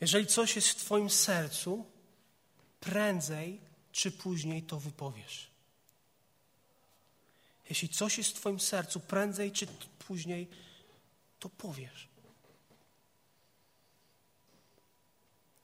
[0.00, 1.86] Jeżeli coś jest w Twoim sercu,
[2.80, 3.60] prędzej
[3.92, 5.50] czy później to wypowiesz.
[7.68, 9.66] Jeśli coś jest w Twoim sercu, prędzej czy
[9.98, 10.48] później
[11.38, 12.08] to powiesz.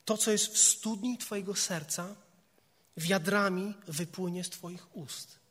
[0.04, 2.14] To, co jest w studni Twojego serca,
[2.96, 5.41] wiadrami wypłynie z Twoich ust.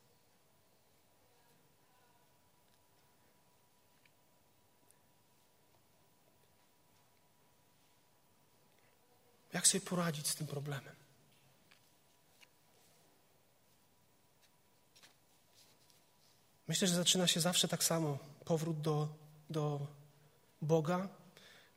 [9.54, 10.96] Jak sobie poradzić z tym problemem?
[16.68, 18.18] Myślę, że zaczyna się zawsze tak samo.
[18.46, 19.08] Powrót do,
[19.50, 19.88] do
[20.62, 21.10] Boga,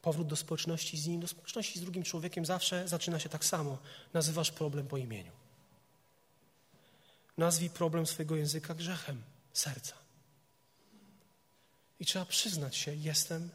[0.02, 3.78] powrót do społeczności z Nim, do społeczności z drugim człowiekiem zawsze zaczyna się tak samo.
[4.12, 5.32] Nazywasz problem po imieniu.
[7.36, 9.22] Nazwij problem swojego języka grzechem
[9.52, 9.94] serca.
[12.00, 13.50] I trzeba przyznać się, jestem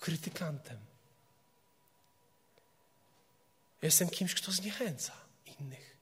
[0.00, 0.87] krytykantem.
[3.82, 5.12] Jestem kimś, kto zniechęca
[5.60, 5.96] innych.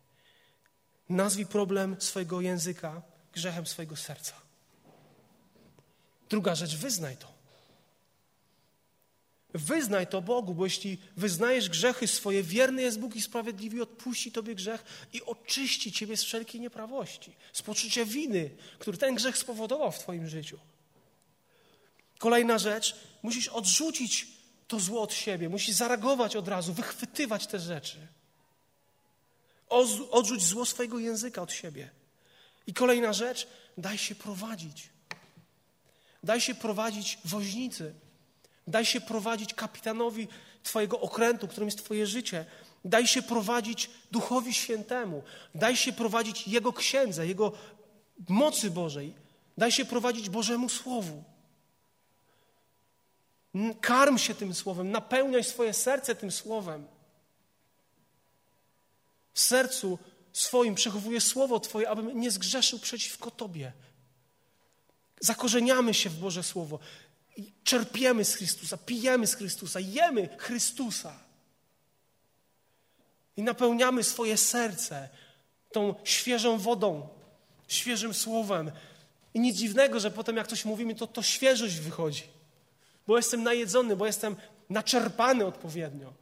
[1.09, 3.03] Nazwij problem swojego języka
[3.33, 4.35] grzechem swojego serca.
[6.29, 7.37] Druga rzecz, wyznaj to.
[9.55, 14.55] Wyznaj to Bogu, bo jeśli wyznajesz grzechy swoje, wierny jest Bóg i sprawiedliwy odpuści Tobie
[14.55, 19.99] grzech i oczyści Ciebie z wszelkiej nieprawości, z poczucia winy, który ten grzech spowodował w
[19.99, 20.59] Twoim życiu.
[22.19, 24.36] Kolejna rzecz, musisz odrzucić
[24.69, 28.07] to zło od siebie, musisz zareagować od razu, wychwytywać te rzeczy.
[30.11, 31.91] Odrzuć zło swojego języka od siebie.
[32.67, 33.49] I kolejna rzecz,
[33.79, 34.89] daj się prowadzić.
[36.23, 37.95] Daj się prowadzić woźnicy.
[38.67, 40.29] Daj się prowadzić kapitanowi
[40.63, 42.45] Twojego okrętu, którym jest Twoje życie.
[42.85, 45.23] Daj się prowadzić Duchowi Świętemu.
[45.55, 47.53] Daj się prowadzić Jego księdze, Jego
[48.29, 49.15] mocy Bożej.
[49.59, 51.25] Daj się prowadzić Bożemu Słowu.
[53.81, 56.87] Karm się tym Słowem, napełniaj swoje serce tym Słowem.
[59.33, 59.99] W sercu
[60.33, 63.73] swoim przechowuje Słowo Twoje, abym nie zgrzeszył przeciwko Tobie.
[65.21, 66.79] Zakorzeniamy się w Boże Słowo.
[67.37, 71.19] I czerpiemy z Chrystusa, pijemy z Chrystusa, jemy Chrystusa.
[73.37, 75.09] I napełniamy swoje serce
[75.73, 77.09] tą świeżą wodą,
[77.69, 78.71] świeżym słowem.
[79.35, 82.36] I nic dziwnego, że potem jak coś mówimy, to to świeżość wychodzi.
[83.07, 84.37] Bo jestem najedzony, bo jestem
[84.71, 86.13] naczerpany odpowiednio.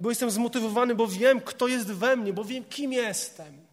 [0.00, 3.70] Bo jestem zmotywowany, bo wiem, kto jest we mnie, bo wiem, kim jestem.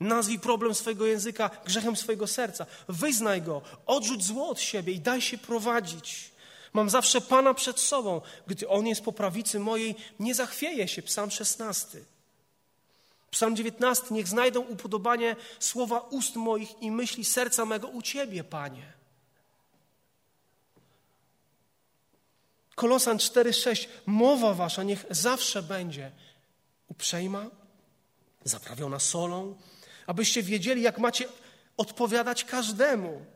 [0.00, 2.66] Nazwij problem swojego języka grzechem swojego serca.
[2.88, 6.30] Wyznaj go, odrzuć zło od siebie i daj się prowadzić.
[6.72, 8.20] Mam zawsze Pana przed sobą.
[8.46, 11.02] Gdy On jest po prawicy mojej, nie zachwieje się.
[11.02, 11.98] Psalm 16.
[13.30, 14.06] Psalm 19.
[14.10, 18.92] Niech znajdą upodobanie słowa ust moich i myśli serca mego u Ciebie, Panie.
[22.74, 26.12] Kolosan 4:6 Mowa wasza niech zawsze będzie
[26.88, 27.46] uprzejma,
[28.44, 29.56] zaprawiona solą,
[30.06, 31.28] abyście wiedzieli, jak macie
[31.76, 33.26] odpowiadać każdemu.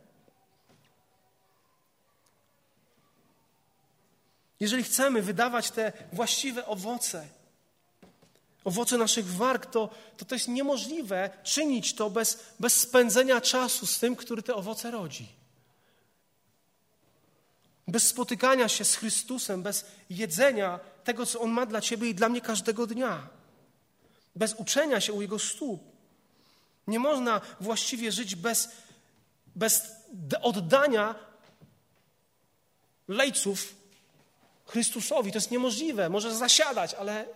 [4.61, 7.29] Jeżeli chcemy wydawać te właściwe owoce,
[8.65, 13.99] owoce naszych warg, to, to to jest niemożliwe czynić to bez, bez spędzenia czasu z
[13.99, 15.38] tym, który te owoce rodzi.
[17.89, 22.29] Bez spotykania się z Chrystusem, bez jedzenia tego, co On ma dla Ciebie i dla
[22.29, 23.29] mnie każdego dnia.
[24.37, 25.83] Bez uczenia się u Jego stóp.
[26.87, 28.69] Nie można właściwie żyć bez,
[29.57, 29.83] bez
[30.43, 31.15] oddania
[33.09, 33.75] lejców
[34.67, 35.33] Chrystusowi.
[35.33, 36.09] To jest niemożliwe.
[36.09, 37.27] Możesz zasiadać, ale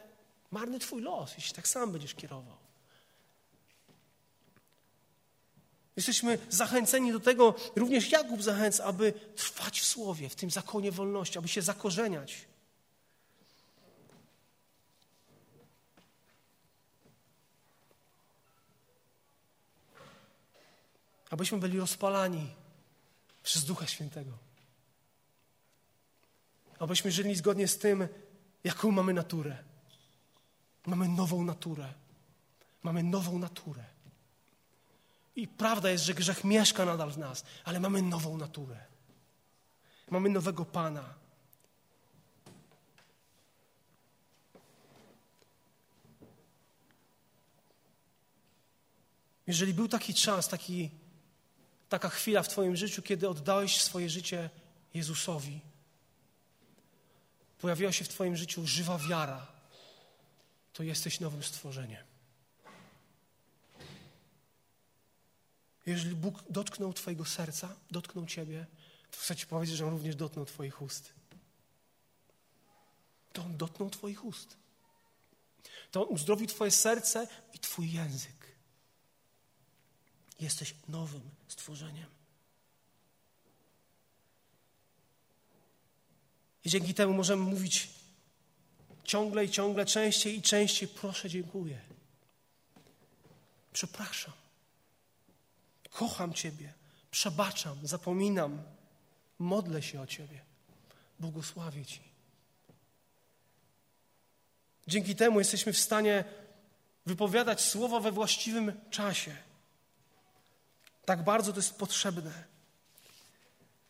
[0.51, 2.62] marny Twój los, jeśli tak sam będziesz kierował.
[5.97, 11.39] Jesteśmy zachęceni do tego, również Jakub zachęca, aby trwać w Słowie, w tym zakonie wolności,
[11.39, 12.45] aby się zakorzeniać.
[21.31, 22.55] Abyśmy byli rozpalani
[23.43, 24.33] przez Ducha Świętego.
[26.79, 28.09] Abyśmy żyli zgodnie z tym,
[28.65, 29.65] jaką mamy naturę.
[30.87, 31.95] Mamy nową naturę.
[32.83, 33.92] Mamy nową naturę.
[35.37, 38.85] I prawda jest, że grzech mieszka nadal w nas, ale mamy nową naturę.
[40.11, 41.15] Mamy nowego Pana.
[49.47, 50.91] Jeżeli był taki czas, taki,
[51.89, 54.51] taka chwila w Twoim życiu, kiedy oddałeś swoje życie
[54.95, 55.61] Jezusowi,
[57.59, 59.47] pojawiła się w Twoim życiu żywa wiara,
[60.73, 62.12] to jesteś nowym stworzeniem.
[65.87, 68.67] Jeżeli Bóg dotknął Twojego serca, dotknął Ciebie,
[69.11, 71.13] to chcę Ci powiedzieć, że On również dotknął Twoich ust.
[73.33, 74.57] To On dotknął Twoich ust.
[75.91, 78.53] To On uzdrowił Twoje serce i Twój język.
[80.41, 82.07] Jesteś nowym stworzeniem.
[86.65, 87.91] I dzięki temu możemy mówić
[89.05, 91.81] ciągle i ciągle, częściej i częściej: Proszę, dziękuję.
[93.73, 94.42] Przepraszam.
[95.93, 96.73] Kocham Ciebie.
[97.11, 98.63] Przebaczam, zapominam.
[99.39, 100.41] Modlę się o Ciebie.
[101.21, 102.01] Błogosławię Ci.
[104.87, 106.25] Dzięki temu jesteśmy w stanie
[107.07, 109.37] wypowiadać słowo we właściwym czasie.
[111.05, 112.45] Tak bardzo to jest potrzebne.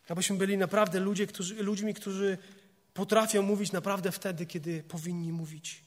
[0.09, 2.37] Abyśmy byli naprawdę ludzie, którzy, ludźmi, którzy
[2.93, 5.83] potrafią mówić naprawdę wtedy, kiedy powinni mówić.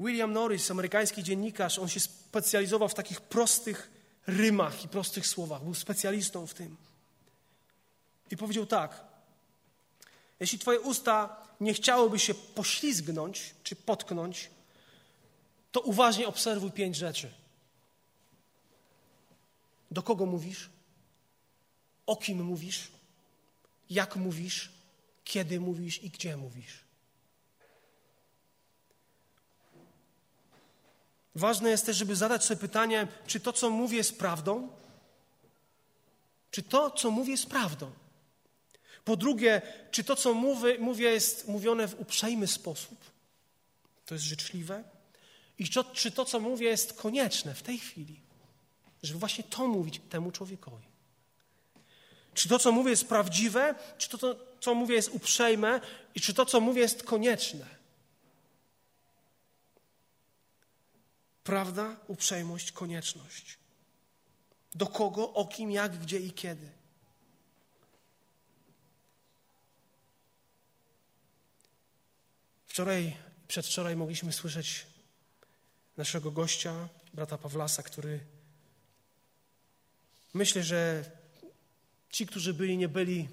[0.00, 3.90] William Norris, amerykański dziennikarz, on się specjalizował w takich prostych
[4.26, 5.64] rymach i prostych słowach.
[5.64, 6.76] Był specjalistą w tym.
[8.30, 9.04] I powiedział tak:
[10.40, 14.50] Jeśli Twoje usta nie chciałyby się poślizgnąć czy potknąć,
[15.72, 17.30] to uważnie obserwuj pięć rzeczy.
[19.90, 20.70] Do kogo mówisz?
[22.06, 22.88] O kim mówisz?
[23.90, 24.72] Jak mówisz?
[25.24, 26.83] Kiedy mówisz i gdzie mówisz?
[31.34, 34.68] Ważne jest też, żeby zadać sobie pytanie, czy to, co mówię, jest prawdą?
[36.50, 37.90] Czy to, co mówię, jest prawdą?
[39.04, 42.98] Po drugie, czy to, co mówię, mówię jest mówione w uprzejmy sposób?
[44.06, 44.84] To jest życzliwe?
[45.58, 48.20] I czy, czy to, co mówię, jest konieczne w tej chwili?
[49.02, 50.86] Żeby właśnie to mówić temu człowiekowi.
[52.34, 53.74] Czy to, co mówię, jest prawdziwe?
[53.98, 55.80] Czy to, co mówię, jest uprzejme?
[56.14, 57.66] I czy to, co mówię, jest konieczne?
[61.44, 63.58] Prawda, uprzejmość, konieczność.
[64.74, 66.70] Do kogo, o kim, jak, gdzie i kiedy.
[72.66, 73.16] Wczoraj,
[73.48, 74.86] przedwczoraj mogliśmy słyszeć
[75.96, 78.20] naszego gościa, brata Pawlasa, który
[80.34, 81.10] myślę, że
[82.10, 83.28] ci, którzy byli, nie byli,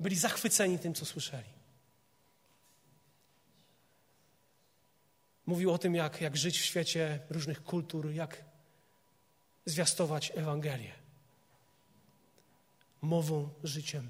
[0.00, 1.59] byli zachwyceni tym, co słyszeli.
[5.50, 8.44] Mówił o tym, jak, jak żyć w świecie różnych kultur, jak
[9.66, 10.92] zwiastować Ewangelię.
[13.02, 14.08] Mową, życiem.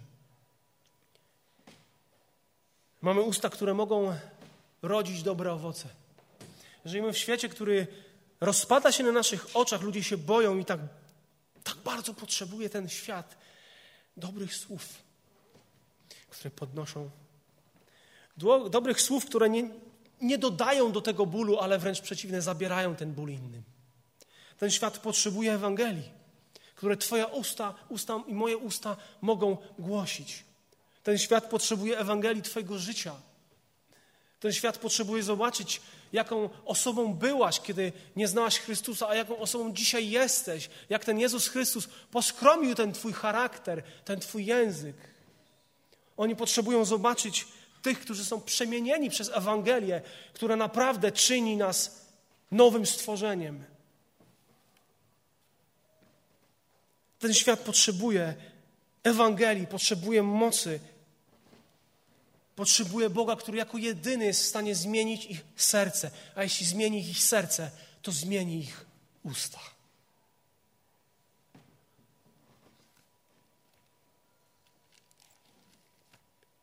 [3.00, 4.16] Mamy usta, które mogą
[4.82, 5.88] rodzić dobre owoce.
[6.84, 7.86] Żyjemy w świecie, który
[8.40, 10.80] rozpada się na naszych oczach, ludzie się boją i tak,
[11.64, 13.36] tak bardzo potrzebuje ten świat
[14.16, 14.88] dobrych słów,
[16.30, 17.10] które podnoszą.
[18.70, 19.70] Dobrych słów, które nie,
[20.20, 23.62] nie dodają do tego bólu, ale wręcz przeciwnie, zabierają ten ból innym.
[24.58, 26.10] Ten świat potrzebuje Ewangelii,
[26.74, 30.44] które Twoje usta, usta i moje usta mogą głosić.
[31.02, 33.14] Ten świat potrzebuje Ewangelii Twojego życia.
[34.40, 35.80] Ten świat potrzebuje zobaczyć,
[36.12, 40.70] jaką osobą byłaś, kiedy nie znałaś Chrystusa, a jaką osobą dzisiaj jesteś.
[40.88, 44.96] Jak ten Jezus Chrystus poskromił ten Twój charakter, ten Twój język.
[46.16, 47.46] Oni potrzebują zobaczyć
[47.82, 50.02] tych, którzy są przemienieni przez Ewangelię,
[50.32, 52.06] która naprawdę czyni nas
[52.50, 53.64] nowym stworzeniem.
[57.18, 58.34] Ten świat potrzebuje
[59.02, 60.80] Ewangelii, potrzebuje mocy,
[62.56, 66.10] potrzebuje Boga, który jako jedyny jest w stanie zmienić ich serce.
[66.34, 67.70] A jeśli zmieni ich serce,
[68.02, 68.86] to zmieni ich
[69.22, 69.60] usta.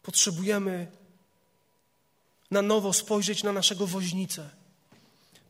[0.04, 0.88] Potrzebujemy
[2.52, 4.50] na nowo spojrzeć na naszego woźnicę.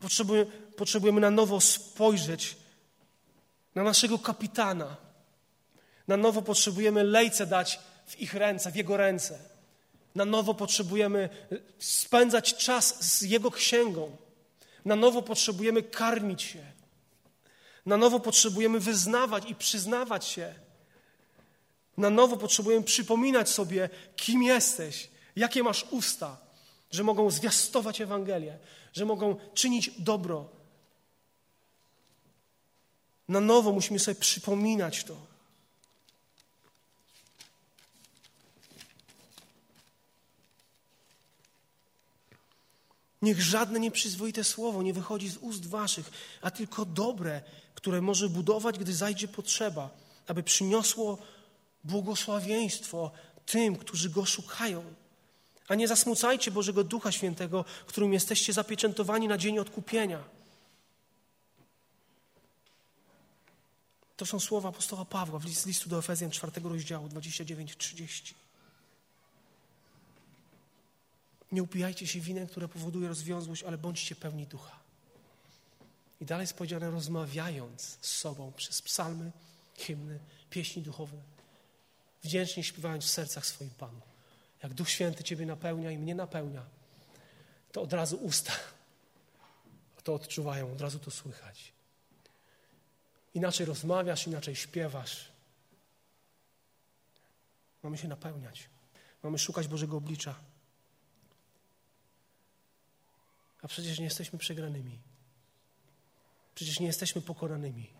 [0.00, 2.56] Potrzebujemy, potrzebujemy na nowo spojrzeć
[3.74, 4.96] na naszego kapitana.
[6.08, 9.38] Na nowo potrzebujemy lejce dać w ich ręce, w jego ręce.
[10.14, 11.28] Na nowo potrzebujemy
[11.78, 14.16] spędzać czas z jego księgą.
[14.84, 16.64] Na nowo potrzebujemy karmić się.
[17.86, 20.54] Na nowo potrzebujemy wyznawać i przyznawać się.
[21.96, 26.36] Na nowo potrzebujemy przypominać sobie, kim jesteś, jakie masz usta,
[26.90, 28.58] że mogą zwiastować Ewangelię,
[28.92, 30.48] że mogą czynić dobro.
[33.28, 35.16] Na nowo musimy sobie przypominać to.
[43.22, 46.10] Niech żadne nieprzyzwoite słowo nie wychodzi z ust waszych,
[46.42, 47.42] a tylko dobre,
[47.74, 49.90] które może budować, gdy zajdzie potrzeba,
[50.26, 51.18] aby przyniosło
[51.84, 53.10] błogosławieństwo
[53.46, 54.94] tym, którzy go szukają.
[55.68, 60.24] A nie zasmucajcie Bożego Ducha Świętego, którym jesteście zapieczętowani na dzień odkupienia.
[64.16, 68.34] To są słowa apostoła Pawła z listu do Efezjan 4 rozdziału 29-30.
[71.52, 74.78] Nie upijajcie się winem, które powoduje rozwiązłość, ale bądźcie pełni ducha.
[76.20, 79.32] I dalej jest powiedziane, rozmawiając z sobą przez psalmy,
[79.78, 80.18] hymny,
[80.50, 81.16] pieśni duchowe,
[82.22, 84.07] wdzięcznie śpiewając w sercach swoim Panu.
[84.62, 86.64] Jak Duch Święty Ciebie napełnia i mnie napełnia,
[87.72, 88.52] to od razu usta
[90.04, 91.72] to odczuwają, od razu to słychać.
[93.34, 95.28] Inaczej rozmawiasz, inaczej śpiewasz.
[97.82, 98.68] Mamy się napełniać.
[99.22, 100.34] Mamy szukać Bożego oblicza.
[103.62, 104.98] A przecież nie jesteśmy przegranymi.
[106.54, 107.90] Przecież nie jesteśmy pokonanymi.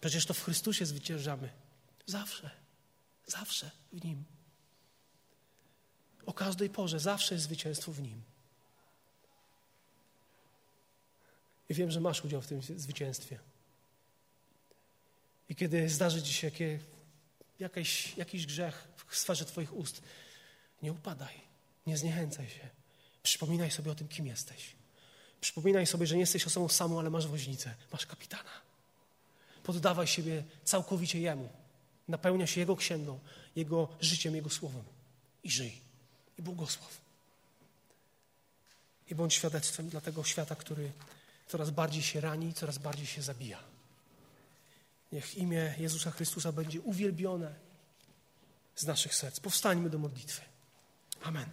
[0.00, 1.52] Przecież to w Chrystusie zwyciężamy.
[2.06, 2.50] Zawsze.
[3.26, 4.24] Zawsze w Nim.
[6.26, 8.22] O każdej porze zawsze jest zwycięstwo w Nim.
[11.68, 13.38] I wiem, że masz udział w tym zwycięstwie.
[15.48, 16.78] I kiedy zdarzy ci się jakie,
[17.58, 20.02] jakiś, jakiś grzech w sferze Twoich ust,
[20.82, 21.34] nie upadaj,
[21.86, 22.68] nie zniechęcaj się.
[23.22, 24.76] Przypominaj sobie o tym, kim jesteś.
[25.40, 28.50] Przypominaj sobie, że nie jesteś osobą samą, ale masz woźnicę, masz kapitana.
[29.62, 31.48] Poddawaj siebie całkowicie Jemu.
[32.08, 33.18] Napełnia się Jego księgą,
[33.56, 34.84] Jego życiem, Jego słowem.
[35.44, 35.85] I żyj.
[36.38, 37.00] I błogosław.
[39.08, 40.92] I bądź świadectwem dla tego świata, który
[41.48, 43.58] coraz bardziej się rani, coraz bardziej się zabija.
[45.12, 47.54] Niech imię Jezusa Chrystusa będzie uwielbione
[48.76, 49.40] z naszych serc.
[49.40, 50.42] Powstańmy do modlitwy.
[51.22, 51.46] Amen.